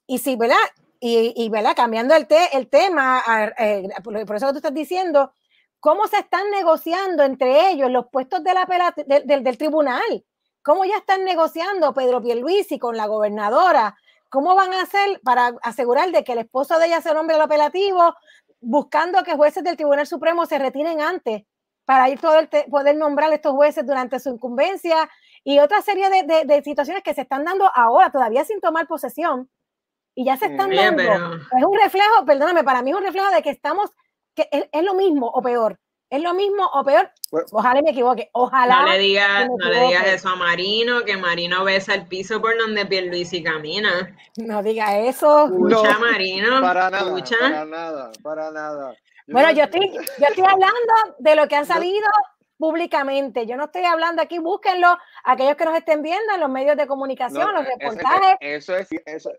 [0.06, 0.56] y si, ¿verdad?
[0.98, 1.76] Y, y ¿verdad?
[1.76, 3.22] Cambiando el, te, el tema,
[3.58, 5.32] eh, por, por, eso que tú estás diciendo,
[5.78, 10.24] cómo se están negociando entre ellos los puestos de la, de, de, del tribunal
[10.66, 13.96] cómo ya están negociando Pedro Pierluisi con la gobernadora,
[14.28, 17.42] cómo van a hacer para asegurar de que el esposo de ella se nombre el
[17.42, 18.16] apelativo,
[18.60, 21.44] buscando que jueces del Tribunal Supremo se retiren antes
[21.84, 25.08] para ir poder, poder nombrar a estos jueces durante su incumbencia
[25.44, 28.88] y otra serie de, de, de, situaciones que se están dando ahora, todavía sin tomar
[28.88, 29.48] posesión,
[30.16, 31.02] y ya se están Bien, dando.
[31.04, 31.36] Pero...
[31.36, 33.92] Es un reflejo, perdóname, para mí es un reflejo de que estamos,
[34.34, 37.10] que es, es lo mismo o peor es lo mismo o peor.
[37.52, 38.30] Ojalá me equivoque.
[38.32, 38.82] Ojalá.
[38.82, 42.56] No le digas, no le digas eso a Marino, que Marino besa el piso por
[42.56, 44.16] donde Pierluisi camina.
[44.36, 45.46] No diga eso.
[45.46, 46.60] Escucha, no, Marino.
[46.60, 47.36] Para nada, escucha.
[47.40, 48.94] para nada, para nada.
[49.26, 52.06] Yo bueno, yo estoy, yo estoy hablando de lo que han salido
[52.56, 53.46] públicamente.
[53.46, 56.86] Yo no estoy hablando aquí, búsquenlo, aquellos que nos estén viendo en los medios de
[56.86, 58.36] comunicación, no, los reportajes.
[58.40, 59.32] Eso es, eso,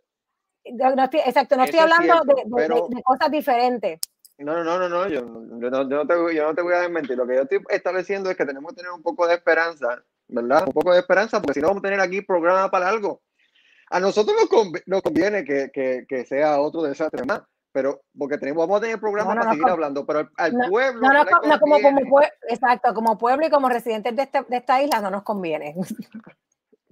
[0.74, 2.88] no estoy, exacto, no estoy hablando es cierto, de, de, pero...
[2.90, 4.00] de cosas diferentes.
[4.40, 5.22] No, no, no, no, yo,
[5.60, 7.18] yo, no, yo, no te, yo no te voy a desmentir.
[7.18, 10.68] Lo que yo estoy estableciendo es que tenemos que tener un poco de esperanza, ¿verdad?
[10.68, 13.22] Un poco de esperanza, porque si no vamos a tener aquí programa para algo.
[13.90, 18.38] A nosotros nos, conviene, nos conviene que, que, que, sea otro desastre más, pero porque
[18.38, 21.02] tenemos, vamos a tener no, no, para seguir hablando, pero al, al pueblo.
[21.02, 25.10] No, como, como exacto, como pueblo y como residentes de, este, de esta isla no
[25.10, 25.74] nos conviene.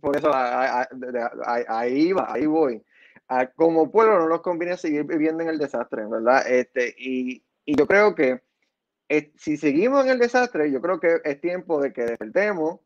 [0.02, 2.84] Por eso ahí va, ahí voy
[3.28, 6.48] a, como pueblo no nos conviene seguir viviendo en el desastre, ¿verdad?
[6.48, 8.42] Este, y, y yo creo que
[9.10, 12.80] eh, si seguimos en el desastre, yo creo que es tiempo de que despertemos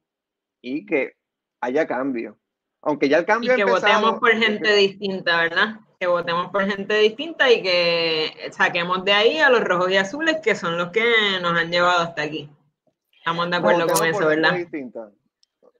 [0.61, 1.15] y que
[1.61, 2.37] haya cambio.
[2.81, 5.79] Aunque ya el cambio y que empezado, votemos por gente distinta, ¿verdad?
[5.99, 10.37] Que votemos por gente distinta y que saquemos de ahí a los rojos y azules,
[10.41, 11.03] que son los que
[11.41, 12.49] nos han llevado hasta aquí.
[13.11, 14.53] Estamos de acuerdo con eso, ¿verdad?
[14.53, 15.11] Distinta.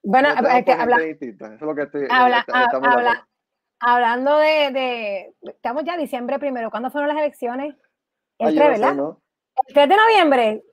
[0.03, 1.45] Bueno, es que habla, distinta.
[1.47, 3.27] Eso es lo que estoy, habla, habla,
[3.79, 7.75] Hablando de, de, estamos ya diciembre primero, ¿cuándo fueron las elecciones?
[8.37, 8.93] El 3, ¿verdad?
[8.93, 9.21] ¿no?
[9.67, 10.63] El 3 de noviembre,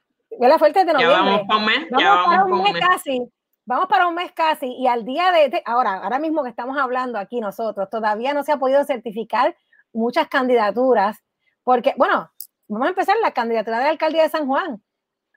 [0.41, 0.59] ¿verdad?
[0.59, 1.17] Fue el 3 de noviembre.
[1.17, 3.33] Ya vamos para un mes, vamos ya vamos para un mes, mes casi.
[3.69, 7.19] Vamos para un mes casi y al día de, ahora, ahora mismo que estamos hablando
[7.19, 9.57] aquí nosotros, todavía no se ha podido certificar
[9.93, 11.19] muchas candidaturas,
[11.65, 12.31] porque, bueno,
[12.69, 14.83] vamos a empezar la candidatura de la alcaldía de San Juan.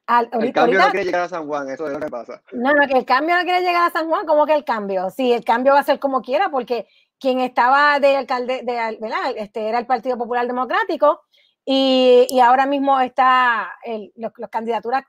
[0.05, 2.41] Al, el ahorita, cambio no quiere llegar a San Juan, eso es lo que pasa.
[2.51, 5.09] No, no, que el cambio no quiere llegar a San Juan, ¿cómo que el cambio?
[5.11, 6.87] Sí, el cambio va a ser como quiera, porque
[7.19, 8.99] quien estaba de alcalde, de.
[9.37, 11.21] Este, era el Partido Popular Democrático
[11.65, 15.03] y, ahora mismo está el, los, candidaturas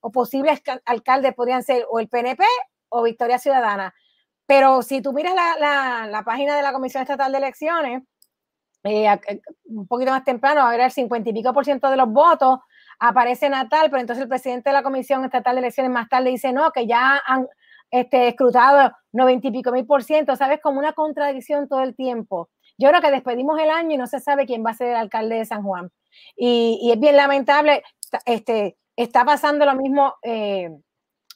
[0.00, 2.44] o posibles alcaldes podrían ser o el PNP
[2.88, 3.94] o Victoria Ciudadana.
[4.46, 8.02] Pero si tú miras la, página de la Comisión Estatal de Elecciones,
[8.84, 9.08] eh,
[9.64, 12.60] un poquito más temprano, a ver el 50 y pico por ciento de los votos
[13.00, 16.52] aparece Natal, pero entonces el presidente de la Comisión Estatal de Elecciones más tarde dice
[16.52, 17.48] no, que ya han
[17.90, 20.60] este, escrutado 90 y pico mil por ciento, ¿sabes?
[20.62, 22.48] Como una contradicción todo el tiempo.
[22.78, 24.96] Yo creo que despedimos el año y no se sabe quién va a ser el
[24.96, 25.90] alcalde de San Juan.
[26.36, 27.82] Y, y es bien lamentable,
[28.24, 30.70] este, está pasando lo mismo eh,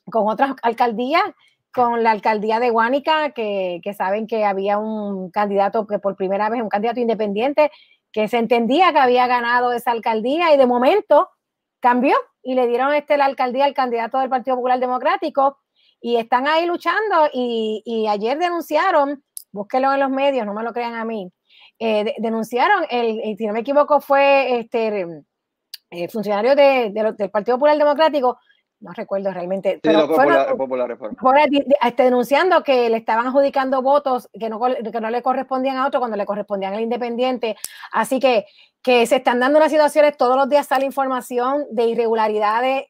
[0.07, 1.23] con otras alcaldías,
[1.73, 6.51] con la alcaldía de Guánica, que, que, saben que había un candidato que por primera
[6.51, 7.71] vez, un candidato independiente,
[8.13, 11.29] que se entendía que había ganado esa alcaldía y de momento
[11.81, 15.59] cambió y le dieron este, la alcaldía al candidato del Partido Popular Democrático
[16.01, 20.73] y están ahí luchando y, y ayer denunciaron, búsquelo en los medios, no me lo
[20.73, 21.31] crean a mí,
[21.79, 25.25] eh, de, denunciaron, el, si no me equivoco fue este
[25.91, 28.39] eh, funcionario de, de, del Partido Popular Democrático,
[28.81, 30.57] no recuerdo realmente, sí, pero popular,
[30.97, 31.49] popular,
[31.83, 36.01] este, denunciando que le estaban adjudicando votos que no, que no le correspondían a otro
[36.01, 37.57] cuando le correspondían al independiente.
[37.93, 38.47] Así que,
[38.83, 42.87] que se están dando unas situaciones, todos los días sale información de irregularidades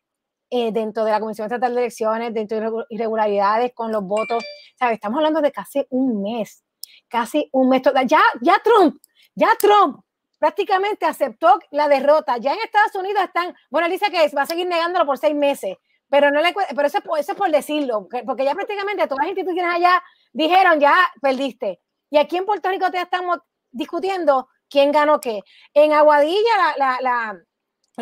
[0.50, 4.44] eh, dentro de la Comisión Estatal de Elecciones, dentro de irregularidades con los votos.
[4.78, 4.94] ¿Sabes?
[4.94, 6.64] Estamos hablando de casi un mes,
[7.08, 7.82] casi un mes.
[8.06, 9.00] Ya, ya Trump,
[9.34, 10.00] ya Trump
[10.38, 12.38] prácticamente aceptó la derrota.
[12.38, 15.34] Ya en Estados Unidos están, bueno, él dice que va a seguir negándolo por seis
[15.34, 15.76] meses,
[16.08, 19.76] pero no le pero eso, eso es por decirlo, porque ya prácticamente todas las instituciones
[19.76, 21.80] allá dijeron ya perdiste.
[22.10, 23.38] Y aquí en Puerto Rico ya estamos
[23.70, 25.42] discutiendo quién ganó qué.
[25.74, 27.40] En Aguadilla, la, la, la,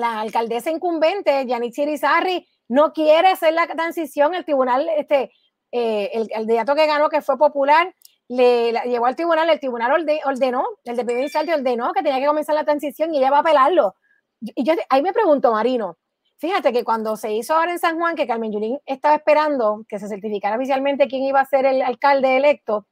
[0.03, 4.35] alcaldesa incumbente, Yanit Chirizarri, no quiere hacer la transición.
[4.35, 5.33] El tribunal, este,
[5.73, 7.95] eh, el candidato que ganó, que fue popular,
[8.29, 9.91] le llevó al tribunal, el tribunal
[10.25, 13.41] ordenó, el de primer ordenó que tenía que comenzar la transición y ella va a
[13.41, 13.95] apelarlo.
[14.41, 15.97] Y yo ahí me pregunto, Marino,
[16.37, 19.99] fíjate que cuando se hizo ahora en San Juan, que Carmen Yulín estaba esperando que
[19.99, 22.87] se certificara oficialmente quién iba a ser el alcalde electo,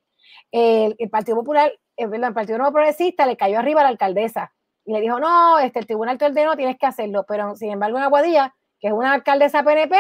[0.51, 4.53] el, Partido Popular, el, el Partido Nuevo Progresista le cayó arriba a la alcaldesa
[4.87, 7.25] y le dijo, no, este, el tribunal te ordenó, tienes que hacerlo.
[7.29, 9.97] Pero sin embargo, en Aguadilla, que es una alcaldesa PNP,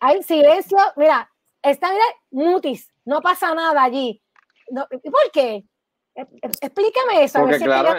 [0.00, 1.30] hay silencio, mira,
[1.62, 4.22] está, mira, mutis, no pasa nada allí
[4.72, 5.64] ¿Por qué?
[6.14, 7.40] E, e, explícame eso.
[7.40, 7.94] Porque, claro,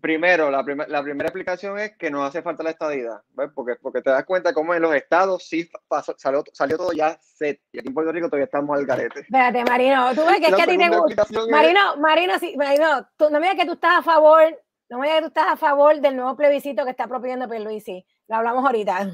[0.00, 3.22] primero, la, la, primera explicación es que no hace falta la estadidad,
[3.54, 5.68] Porque, porque te das cuenta cómo en los estados sí
[6.16, 9.20] salió, salió, todo ya set, y aquí en Puerto Rico todavía estamos al garete.
[9.20, 11.26] Espérate, Marino, tú ves que es que a ti te gusta.
[11.50, 14.42] Marino, Marino, sí, Marino, tú, no me digas que tú estás a favor,
[14.88, 18.04] no me digas que tú estás a favor del nuevo plebiscito que está proponiendo Pierluisi,
[18.28, 19.10] lo hablamos ahorita.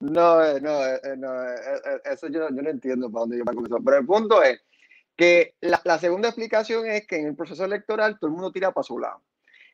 [0.00, 1.28] No, eh, no, eh, eh, no,
[2.10, 4.62] eso yo, yo no entiendo para dónde yo me comenzó, pero el punto es
[5.14, 8.84] que la, segunda explicación es que en el proceso electoral todo el mundo tira para
[8.84, 9.20] su lado.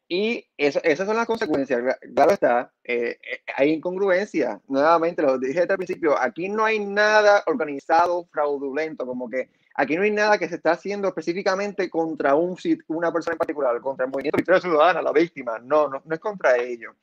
[0.08, 1.98] Y esas son las consecuencias.
[2.14, 4.60] Claro está, eh, eh, hay incongruencia.
[4.68, 9.96] Nuevamente, lo dije desde el principio, aquí no hay nada organizado, fraudulento, como que aquí
[9.96, 14.06] no hay nada que se está haciendo específicamente contra un, una persona en particular, contra
[14.06, 15.58] el movimiento Victoria Ciudadana, la víctima.
[15.58, 16.94] No, no, no es contra ellos.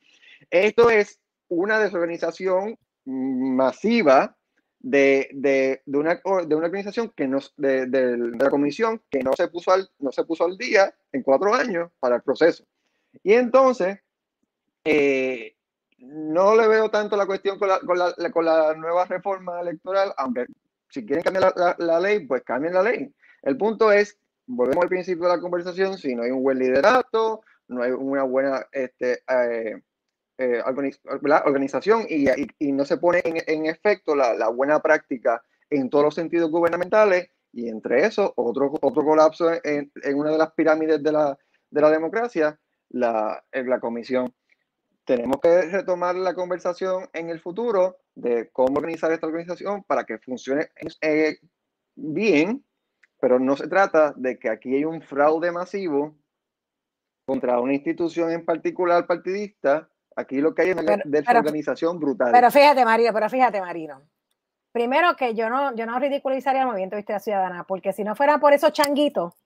[0.49, 4.37] Esto es una desorganización masiva
[4.79, 9.33] de, de, de, una, de una organización que no, de, de, la comisión que no
[9.33, 12.65] se, puso al, no se puso al día en cuatro años para el proceso.
[13.21, 13.99] Y entonces,
[14.85, 15.55] eh,
[15.99, 20.13] no le veo tanto la cuestión con la, con la, con la nueva reforma electoral,
[20.17, 20.47] aunque
[20.89, 23.13] si quieren cambiar la, ley, pues cambien la ley.
[23.41, 27.41] El punto es, volvemos al principio de la conversación, si no hay un buen liderato,
[27.67, 29.81] no hay una buena este, eh,
[30.37, 30.61] eh,
[31.45, 32.27] organización y,
[32.59, 36.51] y, no se pone en, en efecto la, la, buena práctica en todos los sentidos
[36.51, 41.37] gubernamentales y entre eso otro, otro colapso en, en una de las pirámides de la,
[41.69, 42.59] de la democracia,
[42.93, 44.33] la, la comisión.
[45.03, 50.17] Tenemos que retomar la conversación en el futuro de cómo organizar esta organización para que
[50.17, 50.69] funcione
[51.01, 51.39] eh,
[51.95, 52.63] bien,
[53.19, 56.15] pero no se trata de que aquí hay un fraude masivo
[57.25, 62.31] contra una institución en particular partidista Aquí lo que hay es una desorganización brutal.
[62.31, 64.01] Pero fíjate, Marino, pero fíjate, Marino.
[64.71, 68.15] Primero que yo no, yo no ridiculizaría el movimiento de historia ciudadana, porque si no
[68.15, 69.42] fuera por esos changuitos,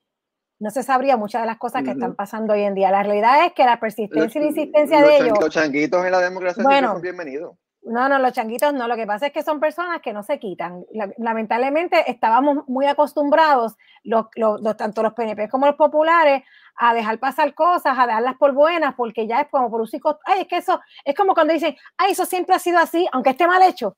[0.60, 2.90] no se sabría muchas de las cosas que están pasando hoy en día.
[2.90, 5.38] La realidad es que la persistencia y la insistencia de ellos.
[5.40, 7.56] Los changuitos en la democracia son bienvenidos.
[7.82, 8.88] No, no, los changuitos no.
[8.88, 10.84] Lo que pasa es que son personas que no se quitan.
[11.16, 16.42] Lamentablemente estábamos muy acostumbrados, los, los, tanto los PNP como los populares,
[16.74, 20.18] a dejar pasar cosas, a darlas por buenas, porque ya es como por un psico...
[20.24, 23.30] Ay, es que eso es como cuando dicen, ay, eso siempre ha sido así, aunque
[23.30, 23.96] esté mal hecho.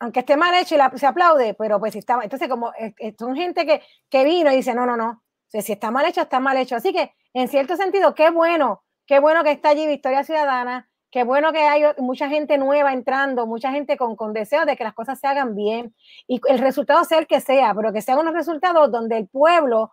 [0.00, 2.72] Aunque esté mal hecho y se aplaude, pero pues está Entonces, como
[3.18, 5.22] son gente que, que vino y dice, no, no, no.
[5.50, 6.76] Si está mal hecho, está mal hecho.
[6.76, 11.24] Así que, en cierto sentido, qué bueno, qué bueno que está allí Victoria Ciudadana, qué
[11.24, 14.94] bueno que hay mucha gente nueva entrando, mucha gente con, con deseo de que las
[14.94, 15.94] cosas se hagan bien
[16.28, 19.92] y el resultado sea el que sea, pero que sean unos resultados donde el pueblo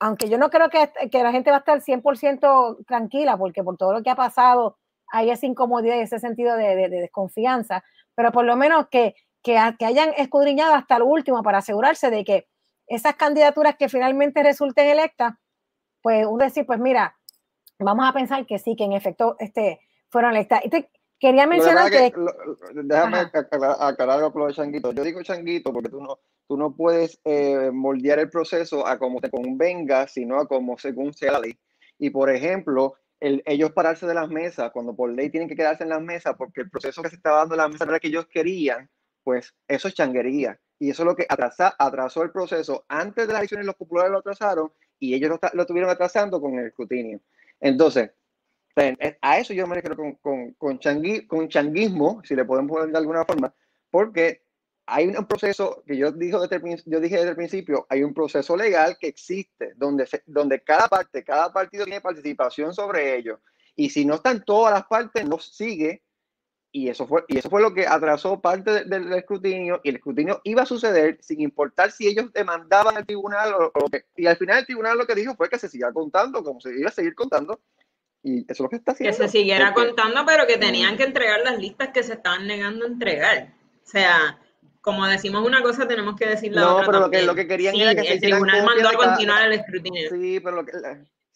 [0.00, 3.76] aunque yo no creo que, que la gente va a estar 100% tranquila, porque por
[3.76, 4.78] todo lo que ha pasado
[5.12, 10.14] hay esa incomodidad y ese sentido de, desconfianza, pero por lo menos que, que, hayan
[10.16, 12.48] escudriñado hasta lo último para asegurarse de que
[12.90, 15.34] esas candidaturas que finalmente resulten electas,
[16.02, 17.16] pues uno decir, pues mira,
[17.78, 20.60] vamos a pensar que sí, que en efecto este, fueron electas.
[20.64, 20.70] Y
[21.20, 22.12] quería mencionar que,
[22.74, 24.92] Déjame aclarar algo con de Changuito.
[24.92, 29.20] Yo digo Changuito porque tú no, tú no puedes eh, moldear el proceso a como
[29.20, 31.56] te convenga, sino a como según sea la ley.
[31.96, 35.84] Y por ejemplo, el, ellos pararse de las mesas, cuando por ley tienen que quedarse
[35.84, 38.08] en las mesas porque el proceso que se estaba dando en las mesas era que
[38.08, 38.90] ellos querían,
[39.22, 40.58] pues eso es changuería.
[40.80, 42.84] Y eso es lo que atrasó el proceso.
[42.88, 46.58] Antes de las elecciones los populares lo atrasaron y ellos lo, lo estuvieron atrasando con
[46.58, 47.20] el escrutinio.
[47.60, 48.10] Entonces,
[49.20, 53.52] a eso yo me refiero con, changuismo, si le podemos poner de alguna forma,
[53.90, 54.42] porque
[54.86, 58.56] hay un proceso que yo, dijo desde yo dije desde el principio, hay un proceso
[58.56, 63.40] legal que existe, donde, donde cada parte, cada partido tiene participación sobre ello.
[63.76, 66.02] Y si no están todas las partes, no sigue
[66.72, 70.40] y eso fue, y eso fue lo que atrasó parte del, escrutinio, y el escrutinio
[70.44, 74.60] iba a suceder sin importar si ellos demandaban al tribunal o, que, y al final
[74.60, 77.14] el tribunal lo que dijo fue que se siga contando, como se iba a seguir
[77.14, 77.60] contando,
[78.22, 79.16] y eso es lo que está haciendo.
[79.16, 82.84] Que se siguiera contando, pero que tenían que entregar las listas que se estaban negando
[82.84, 83.54] a entregar.
[83.82, 84.38] O sea,
[84.80, 86.86] como decimos una cosa, tenemos que decir la otra.
[86.86, 89.52] No, pero lo que, lo que querían era que el tribunal mandó a continuar el
[89.54, 90.10] escrutinio.
[90.10, 90.72] Sí, pero lo que,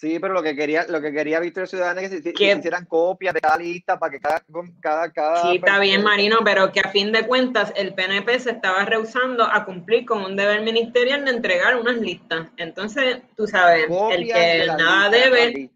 [0.05, 3.33] Sí, pero lo que quería, lo que quería Victoria Ciudadana es que se, hicieran copias
[3.33, 4.45] de cada lista para que cada,
[4.79, 8.51] cada, cada Sí, está bien, Marino, pero que a fin de cuentas el PNP se
[8.51, 9.67] estaba rehusando a a
[10.05, 12.49] con un deber ministerial de entregar unas listas.
[12.59, 15.71] Entonces, tú sabes, el que nada debe,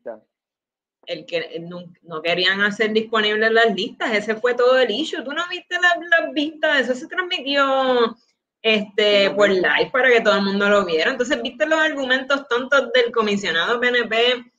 [1.07, 5.25] el que no, querían hacer disponibles las listas, ese fue todo el issue.
[5.25, 8.15] Tú no viste las vistas, eso se transmitió
[8.63, 11.11] este, por live para que todo el mundo lo viera.
[11.11, 14.53] Entonces, viste los argumentos tontos del comisionado PNP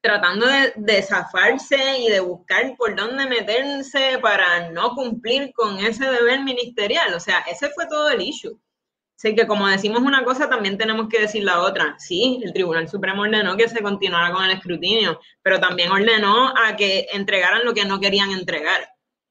[0.00, 6.04] tratando de, de, zafarse y de buscar por dónde meterse para no cumplir con ese
[6.04, 7.12] deber ministerial.
[7.14, 8.56] O sea, ese fue todo el issue.
[9.16, 11.96] Así que como decimos una cosa, también tenemos que decir la otra.
[11.98, 16.76] Sí, el Tribunal Supremo ordenó que se continuara con el escrutinio, pero también ordenó a
[16.76, 18.86] que entregaran lo que no querían entregar.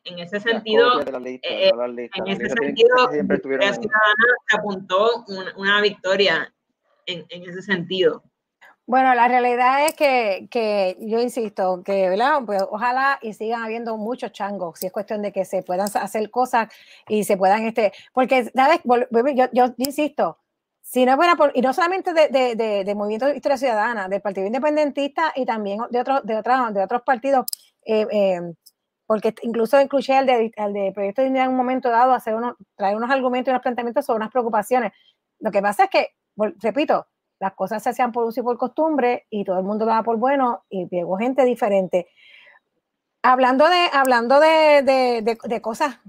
[0.06, 5.26] En ese sentido, eh, en ese sentido, la Ciudadana apuntó
[5.58, 6.53] una, victoria
[7.08, 8.24] en, ese sentido.
[8.86, 12.41] Bueno, la realidad es que, que yo insisto, que ¿verdad?
[12.45, 16.30] Pues, ojalá y sigan habiendo muchos changos, si es cuestión de que se puedan hacer
[16.30, 16.68] cosas
[17.08, 18.82] y se puedan, este, porque, ¿sabes?
[18.86, 20.38] Yo, yo, insisto,
[20.84, 24.22] si no fuera por, y no solamente de, de, de, Movimiento de Historia Ciudadana, del
[24.22, 27.47] Partido Independentista y también de, otros de, otros de otros partidos,
[27.84, 28.53] eh, eh,
[29.06, 32.58] porque incluso incluye al de, al de Proyecto de en un momento dado hacer uno,
[32.76, 34.93] traer unos argumentos y unos planteamientos sobre unas preocupaciones.
[35.39, 36.08] Lo que pasa es que,
[36.62, 37.08] repito,
[37.39, 40.18] las cosas se hacían por uso y por costumbre y todo el mundo daba por
[40.18, 42.08] bueno y llegó gente diferente.
[43.22, 45.99] Hablando de, hablando de, de, cosas,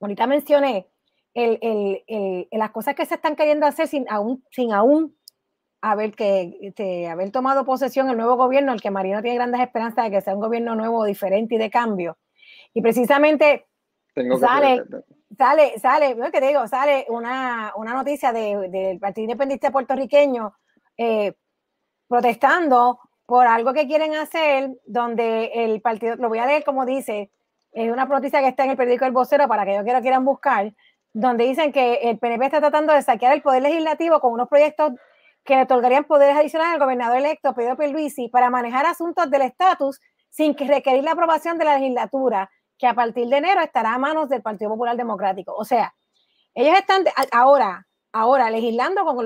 [0.00, 0.88] ahorita mencioné
[1.32, 5.16] el, el, el, las cosas que se están queriendo hacer sin aún, sin aún
[5.80, 10.04] haber, que, este, haber tomado posesión el nuevo gobierno, el que Marino tiene grandes esperanzas
[10.04, 12.18] de que sea un gobierno nuevo, diferente y de cambio.
[12.74, 13.66] Y precisamente
[14.38, 14.84] sale,
[15.36, 20.52] sale, sale, que digo, sale una, una noticia del Partido Independiente puertorriqueño
[20.96, 21.34] eh,
[22.08, 27.30] protestando por algo que quieren hacer, donde el partido, lo voy a leer como dice,
[27.72, 30.24] es una noticia que está en el periódico El Vocero para que que lo quieran
[30.24, 30.74] buscar,
[31.12, 34.92] donde dicen que el PNP está tratando de saquear el poder legislativo con unos proyectos
[35.44, 40.00] que le otorgarían poderes adicionales al gobernador electo Pedro Pierluisi para manejar asuntos del estatus
[40.28, 43.98] sin que requerir la aprobación de la legislatura, que a partir de enero estará a
[43.98, 45.54] manos del Partido Popular Democrático.
[45.54, 45.94] O sea,
[46.54, 49.22] ellos están ahora, ahora legislando como,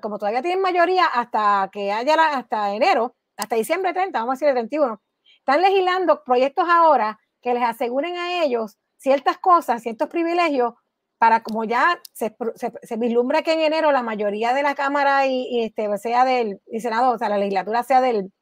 [0.00, 4.48] como, todavía tienen mayoría hasta que haya hasta enero, hasta diciembre 30, vamos a decir
[4.48, 5.00] el 31.
[5.38, 10.74] Están legislando proyectos ahora que les aseguren a ellos ciertas cosas, ciertos privilegios
[11.22, 12.34] para como ya se,
[12.82, 17.12] se, vislumbra que en enero la mayoría de la Cámara y, este, sea del Senado,
[17.12, 18.32] o sea, la legislatura sea del,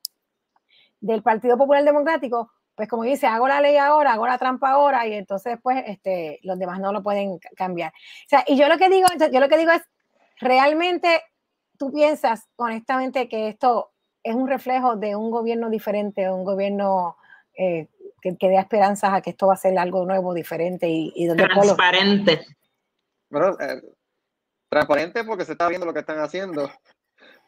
[0.99, 5.07] del Partido Popular Democrático, pues como dice, hago la ley ahora, hago la trampa ahora
[5.07, 7.93] y entonces pues este, los demás no lo pueden cambiar.
[7.93, 9.83] O sea, y yo lo que digo, yo lo que digo es,
[10.39, 11.21] realmente
[11.77, 13.91] tú piensas honestamente que esto
[14.23, 17.19] es un reflejo de un gobierno diferente, un gobierno
[17.59, 17.89] eh,
[18.23, 21.27] que, que dé esperanzas a que esto va a ser algo nuevo, diferente y, y
[21.27, 22.41] donde transparente.
[23.31, 23.81] Bueno, eh,
[24.69, 26.71] transparente porque se está viendo lo que están haciendo,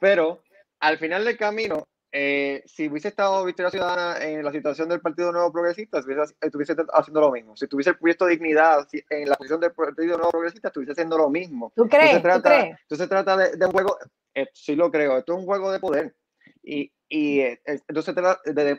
[0.00, 0.42] pero
[0.80, 5.32] al final del camino, eh, si hubiese estado Victoria Ciudadana en la situación del Partido
[5.32, 5.98] Nuevo Progresista,
[6.40, 7.56] estuviese haciendo lo mismo.
[7.56, 11.72] Si tuviese puesto dignidad en la posición del Partido Nuevo Progresista, estuviese haciendo lo mismo.
[11.74, 12.16] ¿Tú crees?
[12.16, 13.98] Entonces trata, Entonces trata de, un juego,
[14.34, 16.14] eh, sí lo creo, esto es un juego de poder.
[16.62, 18.14] Y, y entonces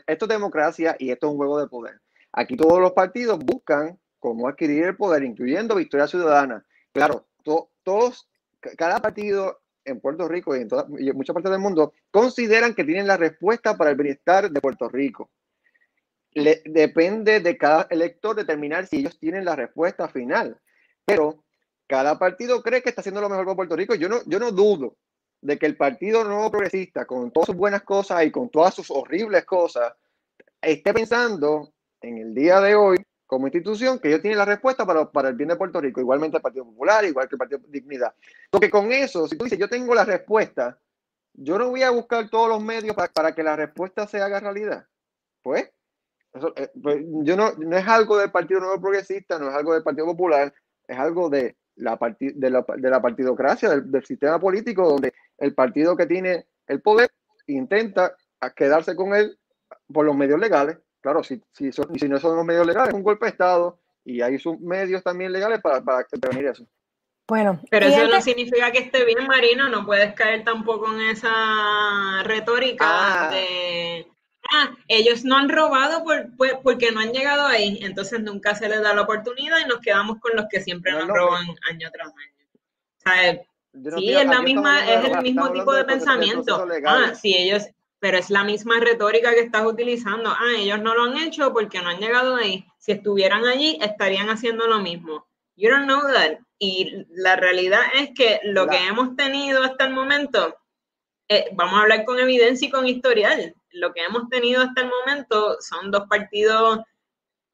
[0.06, 2.00] esto es democracia y esto es un juego de poder.
[2.32, 6.64] Aquí todos los partidos buscan cómo adquirir el poder, incluyendo Victoria Ciudadana.
[6.94, 7.26] Claro,
[7.82, 8.28] todos,
[8.78, 10.68] cada partido en Puerto Rico y en,
[11.16, 15.28] muchas partes del mundo consideran que tienen la respuesta para el bienestar de Puerto Rico.
[16.30, 20.56] Le, depende de cada elector determinar si ellos tienen la respuesta final.
[21.04, 21.42] Pero
[21.88, 23.96] cada partido cree que está haciendo lo mejor para Puerto Rico.
[23.96, 24.96] Yo no, yo no dudo
[25.40, 28.88] de que el Partido Nuevo Progresista, con todas sus buenas cosas y con todas sus
[28.90, 29.92] horribles cosas,
[30.62, 32.98] esté pensando en el día de hoy
[33.34, 36.36] como institución que ellos tienen la respuesta para, para, el bien de Puerto Rico, igualmente
[36.36, 38.14] el Partido Popular, igual que el Partido Dignidad.
[38.48, 40.78] Porque con eso, si tú dices, yo tengo la respuesta,
[41.32, 44.38] yo no voy a buscar todos los medios para, para que la respuesta se haga
[44.38, 44.86] realidad.
[45.42, 45.68] Pues,
[46.54, 49.82] eh, pues, yo no, no es algo del Partido Nuevo Progresista, no es algo del
[49.82, 50.54] Partido Popular,
[50.86, 55.96] es algo de la, de la, de la partidocracia, del sistema político, donde el partido
[55.96, 57.10] que tiene el poder
[57.48, 58.14] intenta
[58.54, 59.36] quedarse con él
[59.92, 63.02] por los medios legales Claro, si, si, si no son los medios legales, es un
[63.02, 66.66] golpe de Estado Y hay sus medios también legales para, para prevenir eso.
[67.28, 69.68] Bueno, pero eso no significa que esté bien, Marino.
[69.68, 73.30] No puedes caer tampoco en esa retórica ah.
[73.30, 74.06] de
[74.50, 76.04] ah, ellos no han robado
[76.62, 77.80] porque no han llegado ahí.
[77.82, 81.06] Entonces nunca se les da la oportunidad y nos quedamos con los que siempre nos
[81.06, 82.14] roban año tras
[83.04, 83.42] año.
[83.98, 86.66] sí, es la misma, es el mismo tipo de pensamiento.
[86.86, 87.64] Ah, sí, ellos,
[88.04, 90.28] pero es la misma retórica que estás utilizando.
[90.28, 92.66] Ah, ellos no lo han hecho porque no han llegado ahí.
[92.76, 95.26] Si estuvieran allí, estarían haciendo lo mismo.
[95.56, 96.40] You don't know that.
[96.58, 100.54] Y la realidad es que lo que hemos tenido hasta el momento,
[101.30, 104.90] eh, vamos a hablar con evidencia y con historial, lo que hemos tenido hasta el
[104.90, 106.80] momento son dos partidos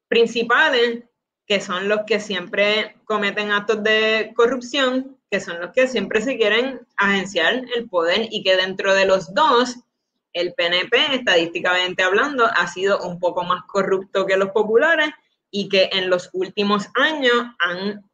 [0.09, 1.05] principales
[1.47, 6.35] que son los que siempre cometen actos de corrupción, que son los que siempre se
[6.35, 9.77] quieren agenciar el poder y que dentro de los dos,
[10.33, 15.09] el PNP, estadísticamente hablando, ha sido un poco más corrupto que los populares
[15.49, 18.09] y que en los últimos años han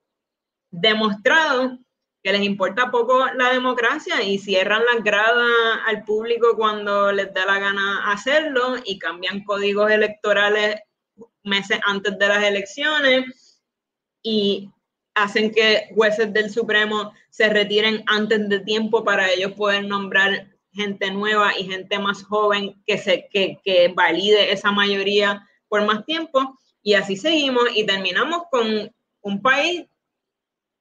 [0.71, 1.77] demostrado
[2.23, 7.45] que les importa poco la democracia y cierran las gradas al público cuando les da
[7.45, 10.81] la gana hacerlo y cambian códigos electorales
[11.43, 13.61] meses antes de las elecciones
[14.21, 14.69] y
[15.15, 20.47] hacen que jueces del Supremo se retiren antes de tiempo para ellos poder nombrar
[20.77, 26.05] gente nueva y gente más joven que, se, que, que valide esa mayoría por más
[26.05, 26.57] tiempo.
[26.81, 28.89] Y así seguimos y terminamos con
[29.21, 29.85] un país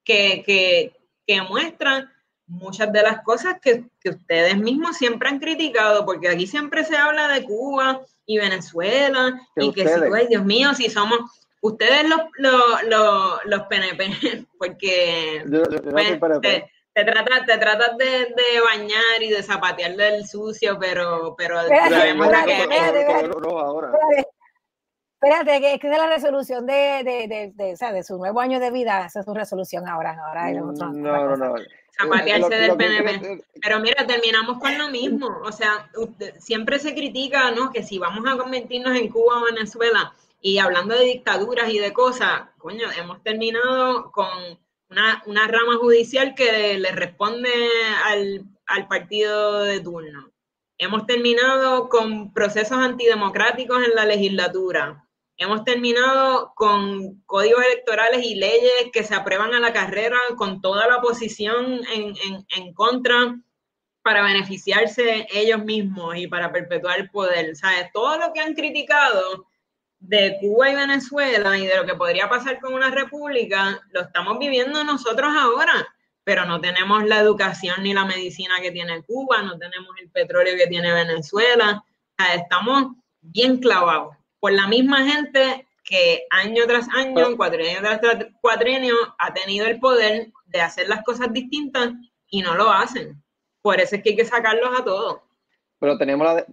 [0.05, 0.93] que, que,
[1.27, 2.09] que muestran
[2.47, 7.29] muchas de las cosas que, ustedes mismos siempre han criticado, porque aquí siempre se habla
[7.29, 11.19] de Cuba y Venezuela, y que si, pues, Dios mío, si somos
[11.61, 19.29] ustedes los, los, los, PNP, porque pues, te, te, tratas, te tratas de, bañar y
[19.29, 21.61] de zapatear del sucio, pero, pero
[25.21, 28.17] Espérate, que es que de la resolución de, de, de, de, o sea, de su
[28.17, 30.17] nuevo año de vida, esa es su resolución ahora.
[30.27, 31.55] ahora no, no, no.
[31.99, 33.45] Zapatearse del PNP.
[33.61, 35.27] Pero mira, terminamos con lo mismo.
[35.43, 35.91] O sea,
[36.39, 37.73] siempre se critica, ¿no?
[37.73, 41.93] Que si vamos a convertirnos en Cuba o Venezuela, y hablando de dictaduras y de
[41.93, 44.29] cosas, coño, hemos terminado con
[44.91, 47.51] una, una rama judicial que le responde
[48.05, 50.33] al, al partido de turno.
[50.79, 55.07] Hemos terminado con procesos antidemocráticos en la legislatura
[55.39, 60.89] Hemos terminado con códigos electorales y leyes que se aprueban a la carrera con toda
[60.89, 62.15] la oposición en,
[62.57, 63.39] en, contra
[64.03, 67.55] para beneficiarse ellos mismos y para perpetuar el poder.
[67.55, 67.91] ¿Sabes?
[67.93, 69.47] Todo lo que han criticado
[69.99, 74.39] de Cuba y Venezuela y de lo que podría pasar con una república, lo estamos
[74.39, 75.87] viviendo nosotros ahora,
[76.25, 80.57] pero no tenemos la educación ni la medicina que tiene Cuba, no tenemos el petróleo
[80.57, 81.85] que tiene Venezuela,
[82.35, 88.01] estamos bien clavados por la misma gente que año tras año, cuatrienio tras
[88.41, 91.93] cuatrienio, ha tenido el poder de hacer las cosas distintas
[92.29, 93.23] y no lo hacen.
[93.63, 95.21] Por eso es que hay que sacarlos a todos.
[95.79, 96.45] Pero tenemos la,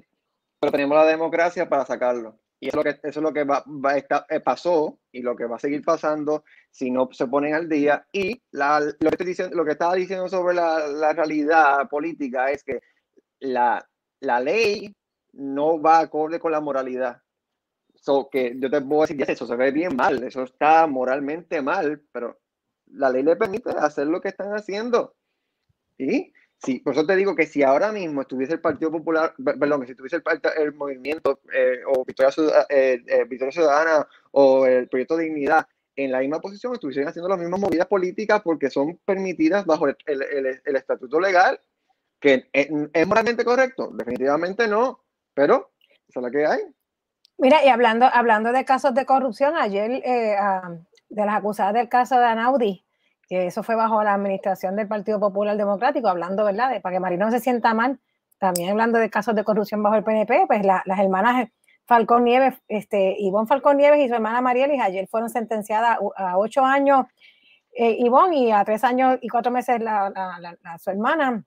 [0.60, 2.38] pero tenemos la democracia para sacarlo.
[2.64, 3.66] Y eso es lo que, eso es lo que va,
[4.30, 8.08] eh, pasó y lo que va a seguir pasando si no se ponen al día.
[8.14, 12.80] Y lo, que diciendo, lo que estaba diciendo sobre la, la realidad política es que
[13.42, 13.86] la,
[14.22, 14.96] la ley
[15.34, 17.22] no va acorde con la moralidad.
[17.96, 22.02] So, que yo te puedo decir, eso se ve bien mal, eso está moralmente mal,
[22.14, 22.40] pero
[22.86, 25.18] la ley le permite hacer lo que están haciendo.
[25.98, 26.32] Y
[26.64, 29.88] sí, por eso te digo que si ahora mismo estuviese el Partido Popular, perdón, que
[29.88, 30.24] si estuviese el,
[30.58, 32.06] el movimiento eh, o
[32.70, 37.40] eh, eh, Victoria Ciudadana o el Proyecto Dignidad en la misma posición, estuviesen haciendo las
[37.40, 39.98] mismas movidas políticas porque son permitidas bajo el,
[40.66, 41.60] estatuto legal,
[42.20, 45.04] que es, es moralmente correcto, definitivamente no,
[45.34, 45.72] pero
[46.08, 46.62] eso es la que hay.
[47.38, 50.02] Mira, y hablando, hablando de casos de corrupción, ayer
[51.14, 52.84] de las acusadas del caso de Anaudi,
[53.36, 57.32] eso fue bajo la administración del Partido Popular Democrático, hablando, ¿verdad?, de, para que Marino
[57.32, 58.00] se sienta mal,
[58.40, 61.50] también hablando de casos de corrupción bajo el PNP, pues las hermanas
[61.86, 66.64] Falcón Nieves, este, Ivonne Falcón Nieves y su hermana Marielis ayer fueron sentenciadas a, ocho
[66.64, 67.06] años
[67.76, 70.12] eh, Ivonne y a tres años y cuatro meses la,
[70.80, 71.44] su hermana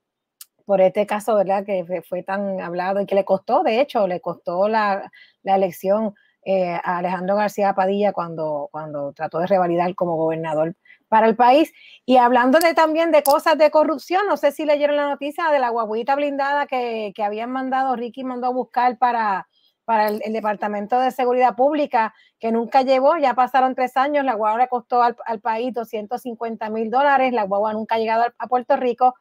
[0.64, 1.64] por este caso, ¿verdad?
[1.64, 5.12] Que fue tan hablado y que le costó, de hecho, le costó la,
[5.44, 6.14] la elección
[6.44, 10.74] eh, a Alejandro García Padilla cuando, cuando trató de revalidar como gobernador
[11.08, 11.72] para el país.
[12.04, 15.58] Y hablando de, también de cosas de corrupción, no sé si leyeron la noticia de
[15.58, 19.48] la guaguita blindada que, que habían mandado, Ricky mandó a buscar para,
[19.84, 24.58] para el, Departamento de Seguridad Pública, que nunca llegó, ya pasaron tres años, la guagua
[24.58, 28.76] le costó al, al país 250 mil dólares, la guagua nunca ha llegado a Puerto
[28.76, 29.14] Rico,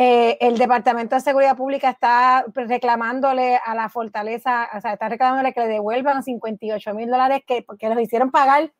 [0.00, 5.52] eh, el Departamento de Seguridad Pública está reclamándole a la fortaleza, o sea, está reclamándole
[5.52, 8.72] que le devuelvan 58 mil dólares que, porque los hicieron pagar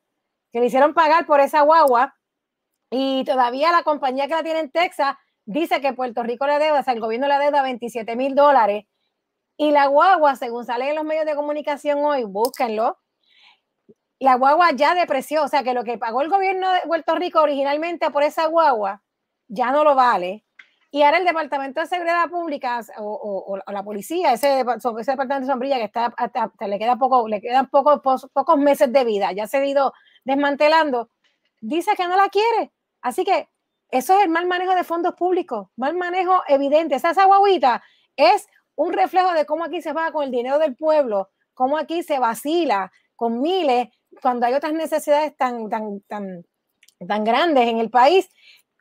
[0.52, 2.14] que le hicieron pagar por esa guagua
[2.90, 6.80] y todavía la compañía que la tiene en Texas dice que Puerto Rico le deuda,
[6.80, 8.84] o sea, el gobierno le deuda 27 mil dólares
[9.56, 12.98] y la guagua, según sale en los medios de comunicación hoy, búsquenlo,
[14.20, 17.40] la guagua ya depreció, o sea que lo que pagó el gobierno de Puerto Rico
[17.40, 19.02] originalmente por esa guagua
[19.48, 20.44] ya no lo vale.
[20.90, 25.84] Y ahora el Departamento de Seguridad Pública o, la policía, ese, departamento de sombrilla que
[25.84, 26.14] está,
[26.66, 28.00] le queda poco, le quedan pocos,
[28.32, 29.92] pocos meses de vida, ya se ha ido
[30.24, 31.10] desmantelando,
[31.60, 32.72] dice que no la quiere.
[33.02, 33.48] Así que
[33.90, 36.94] eso es el mal manejo de fondos públicos, mal manejo evidente.
[36.94, 37.82] Esa, esa guaguita
[38.16, 42.02] es un reflejo de cómo aquí se va con el dinero del pueblo, cómo aquí
[42.02, 43.88] se vacila con miles
[44.22, 46.44] cuando hay otras necesidades tan, tan, tan,
[47.06, 48.28] tan grandes en el país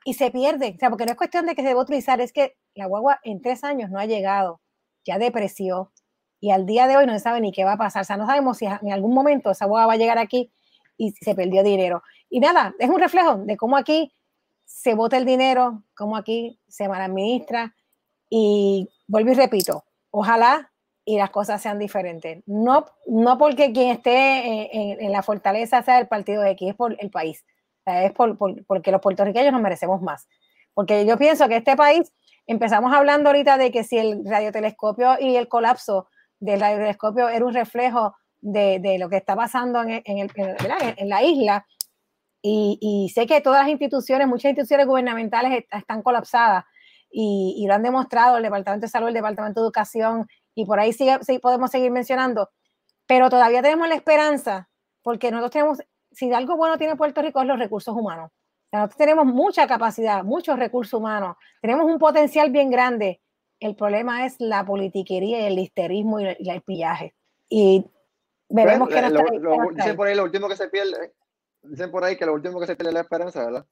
[0.06, 0.74] y se pierde.
[0.76, 3.20] O sea, porque no es cuestión de que se deba utilizar, es que la guagua
[3.24, 4.62] en tres años no ha llegado,
[5.04, 5.92] ya depreció
[6.40, 8.04] y al día de hoy no se sabe ni qué va a pasar.
[8.04, 10.52] O sea, no sabemos si en algún momento esa guagua va a llegar aquí
[10.98, 12.04] y se perdió dinero.
[12.30, 14.12] Y nada, es un reflejo de cómo aquí
[14.66, 17.76] se bota el dinero, cómo aquí se mal administra.
[18.30, 20.72] Y vuelvo y repito, ojalá
[21.06, 22.44] y las cosas sean diferentes.
[22.46, 26.98] No, no porque quien esté en, la fortaleza sea el partido de aquí, es por
[27.00, 27.46] el país
[27.88, 30.28] es por, porque los puertorriqueños nos merecemos más.
[30.74, 32.14] Porque yo pienso que este país,
[32.46, 36.08] empezamos hablando ahorita de que si el radiotelescopio y el colapso
[36.40, 41.10] del radiotelescopio era un reflejo de, de lo que está pasando en, en, el, en
[41.10, 41.66] la isla,
[42.48, 46.64] y, y, sé que todas las instituciones, muchas instituciones gubernamentales están colapsadas
[47.12, 50.80] y, y, lo han demostrado el Departamento de Salud, el Departamento de Educación, y por
[50.80, 52.50] ahí sí, sí podemos seguir mencionando,
[53.06, 54.70] pero todavía tenemos la esperanza,
[55.02, 55.80] porque nosotros tenemos
[56.12, 58.32] si algo bueno tiene Puerto Rico es los recursos humanos.
[58.72, 63.22] nosotros tenemos mucha capacidad, muchos recursos humanos, tenemos un potencial bien grande.
[63.60, 67.16] El problema es la politiquería y el listerismo y, el pillaje.
[67.50, 67.86] Y
[68.50, 71.14] veremos qué nos Dicen por ahí lo último que se pierde,
[71.70, 73.66] dicen por ahí que lo último que se pierde es la esperanza, ¿verdad?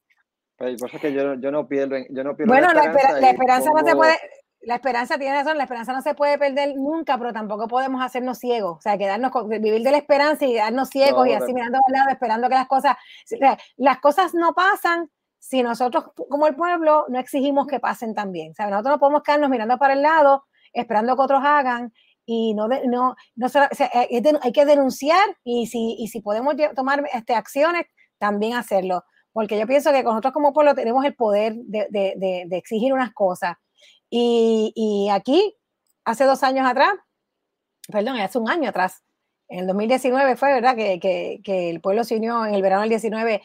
[0.57, 3.19] Pero por eso es que yo, yo no pierdo, yo no pierdo bueno, la esperanza.
[3.19, 4.17] la esperanza no se puede,
[4.61, 8.39] la esperanza tiene razón, la esperanza no se puede perder nunca, pero tampoco podemos hacernos
[8.39, 11.93] ciegos, o sea, quedarnos vivir de la esperanza y quedarnos ciegos y así mirando al
[11.93, 12.95] lado, esperando que las cosas,
[13.77, 18.53] las cosas no pasan si nosotros como el pueblo no exigimos que pasen también, o
[18.55, 21.93] sea, nosotros no podemos quedarnos mirando para el lado, esperando que otros hagan
[22.25, 23.47] y no, no, no
[24.41, 27.85] hay que denunciar y si, y si podemos tomar este, acciones,
[28.17, 29.03] también hacerlo,
[29.33, 33.13] porque yo pienso que nosotros como pueblo tenemos el poder de, de, de exigir unas
[33.13, 33.55] cosas
[34.09, 35.55] y, aquí,
[36.05, 36.93] hace dos años atrás,
[37.87, 39.03] perdón, hace un año atrás,
[39.47, 40.75] en el 2019 fue, ¿verdad?
[40.75, 43.41] Que, el pueblo se unió en el verano del 19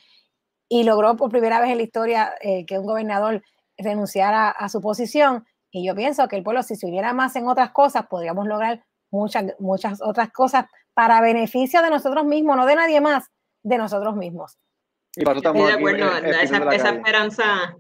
[0.69, 3.43] y logró por primera vez en la historia eh, que un gobernador
[3.77, 5.45] renunciara a su posición.
[5.71, 8.85] Y yo pienso que el pueblo, si se uniera más en otras cosas, podríamos lograr
[9.11, 13.31] muchas, muchas otras cosas para beneficio de nosotros mismos, no de nadie más,
[13.63, 14.59] de nosotros mismos.
[15.17, 17.77] Y Estoy de acuerdo, esa esperanza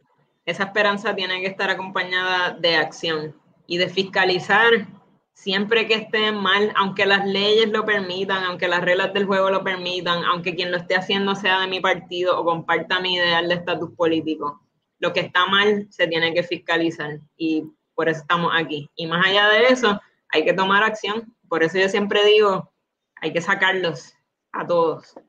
[0.51, 3.35] esa esperanza tiene que estar acompañada de acción
[3.67, 4.89] y de fiscalizar
[5.33, 9.63] siempre que esté mal, aunque las leyes lo permitan, aunque las reglas del juego lo
[9.63, 13.55] permitan, aunque quien lo esté haciendo sea de mi partido o comparta mi ideal de
[13.55, 14.61] estatus político.
[14.99, 17.65] Lo que está mal se tiene que fiscalizar y
[18.01, 18.91] por eso estamos aquí.
[18.97, 21.37] Y más allá de eso, hay que tomar acción.
[21.51, 22.73] Por eso yo siempre digo,
[23.17, 24.15] hay que sacarlos
[24.53, 25.21] a todos,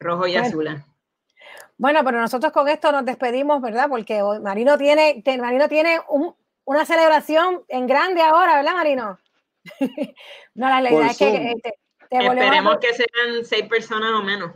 [0.00, 0.82] rojo y azul.
[1.76, 3.88] Bueno, pero nosotros con esto nos despedimos, ¿verdad?
[3.88, 6.00] Porque Marino tiene, Marino tiene
[6.64, 9.20] una celebración en grande ahora, ¿verdad, Marino?
[10.54, 11.78] no, la idea es que este,
[12.10, 14.50] Esperemos que sean seis personas o menos.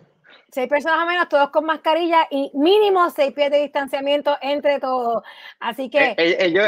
[0.50, 5.22] Seis personas o menos, todos con mascarilla y mínimo seis pies de distanciamiento entre todos.
[5.60, 5.98] Así que.
[5.98, 6.66] Eh, eh, ellos,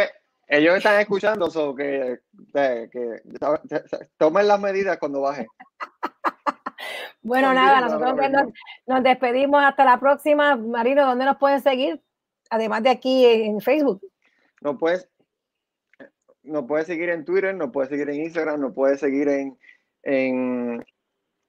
[0.48, 2.20] ellos están escuchando, so que,
[2.52, 3.22] que
[4.18, 5.46] tomen las medidas cuando bajen.
[7.24, 8.14] Bueno, nada, nosotros
[8.86, 10.56] nos, despedimos hasta la próxima.
[10.56, 12.02] Marino, ¿dónde nos pueden seguir?
[12.50, 14.02] Además de aquí en Facebook.
[14.60, 15.08] No puedes,
[16.42, 19.58] no puedes seguir en Twitter, no puedes seguir en Instagram, no puedes seguir en,
[20.02, 20.84] en,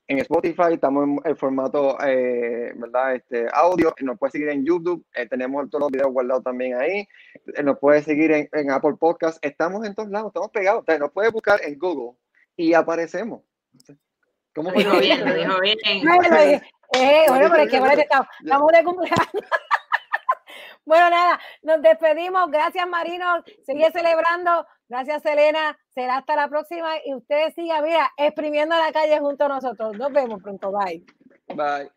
[0.08, 3.16] Spotify, estamos en el formato, eh, ¿verdad?
[3.16, 7.08] Este, audio, nos puedes seguir en YouTube, eh, tenemos todos los videos guardados también ahí,
[7.56, 11.32] eh, nos puedes seguir en, Apple Podcast, estamos en todos lados, estamos pegados, nos puedes
[11.32, 12.18] buscar en Google
[12.56, 13.42] y aparecemos.
[14.54, 14.84] ¿Cómo fue?
[14.84, 15.78] Dijo bien, lo dijo bien.
[16.94, 19.28] Eh, bueno, pero es que bueno, estamos, estamos de cumpleaños.
[20.86, 22.50] bueno, nada, nos despedimos.
[22.52, 23.44] Gracias, Marino.
[23.66, 24.66] Sigue celebrando.
[24.88, 25.78] Gracias, Elena.
[25.90, 26.90] Será hasta la próxima.
[27.06, 29.98] Y ustedes sigan, mira, exprimiendo la calle junto a nosotros.
[29.98, 30.72] Nos vemos pronto.
[30.72, 31.04] Bye.
[31.56, 31.90] Bye.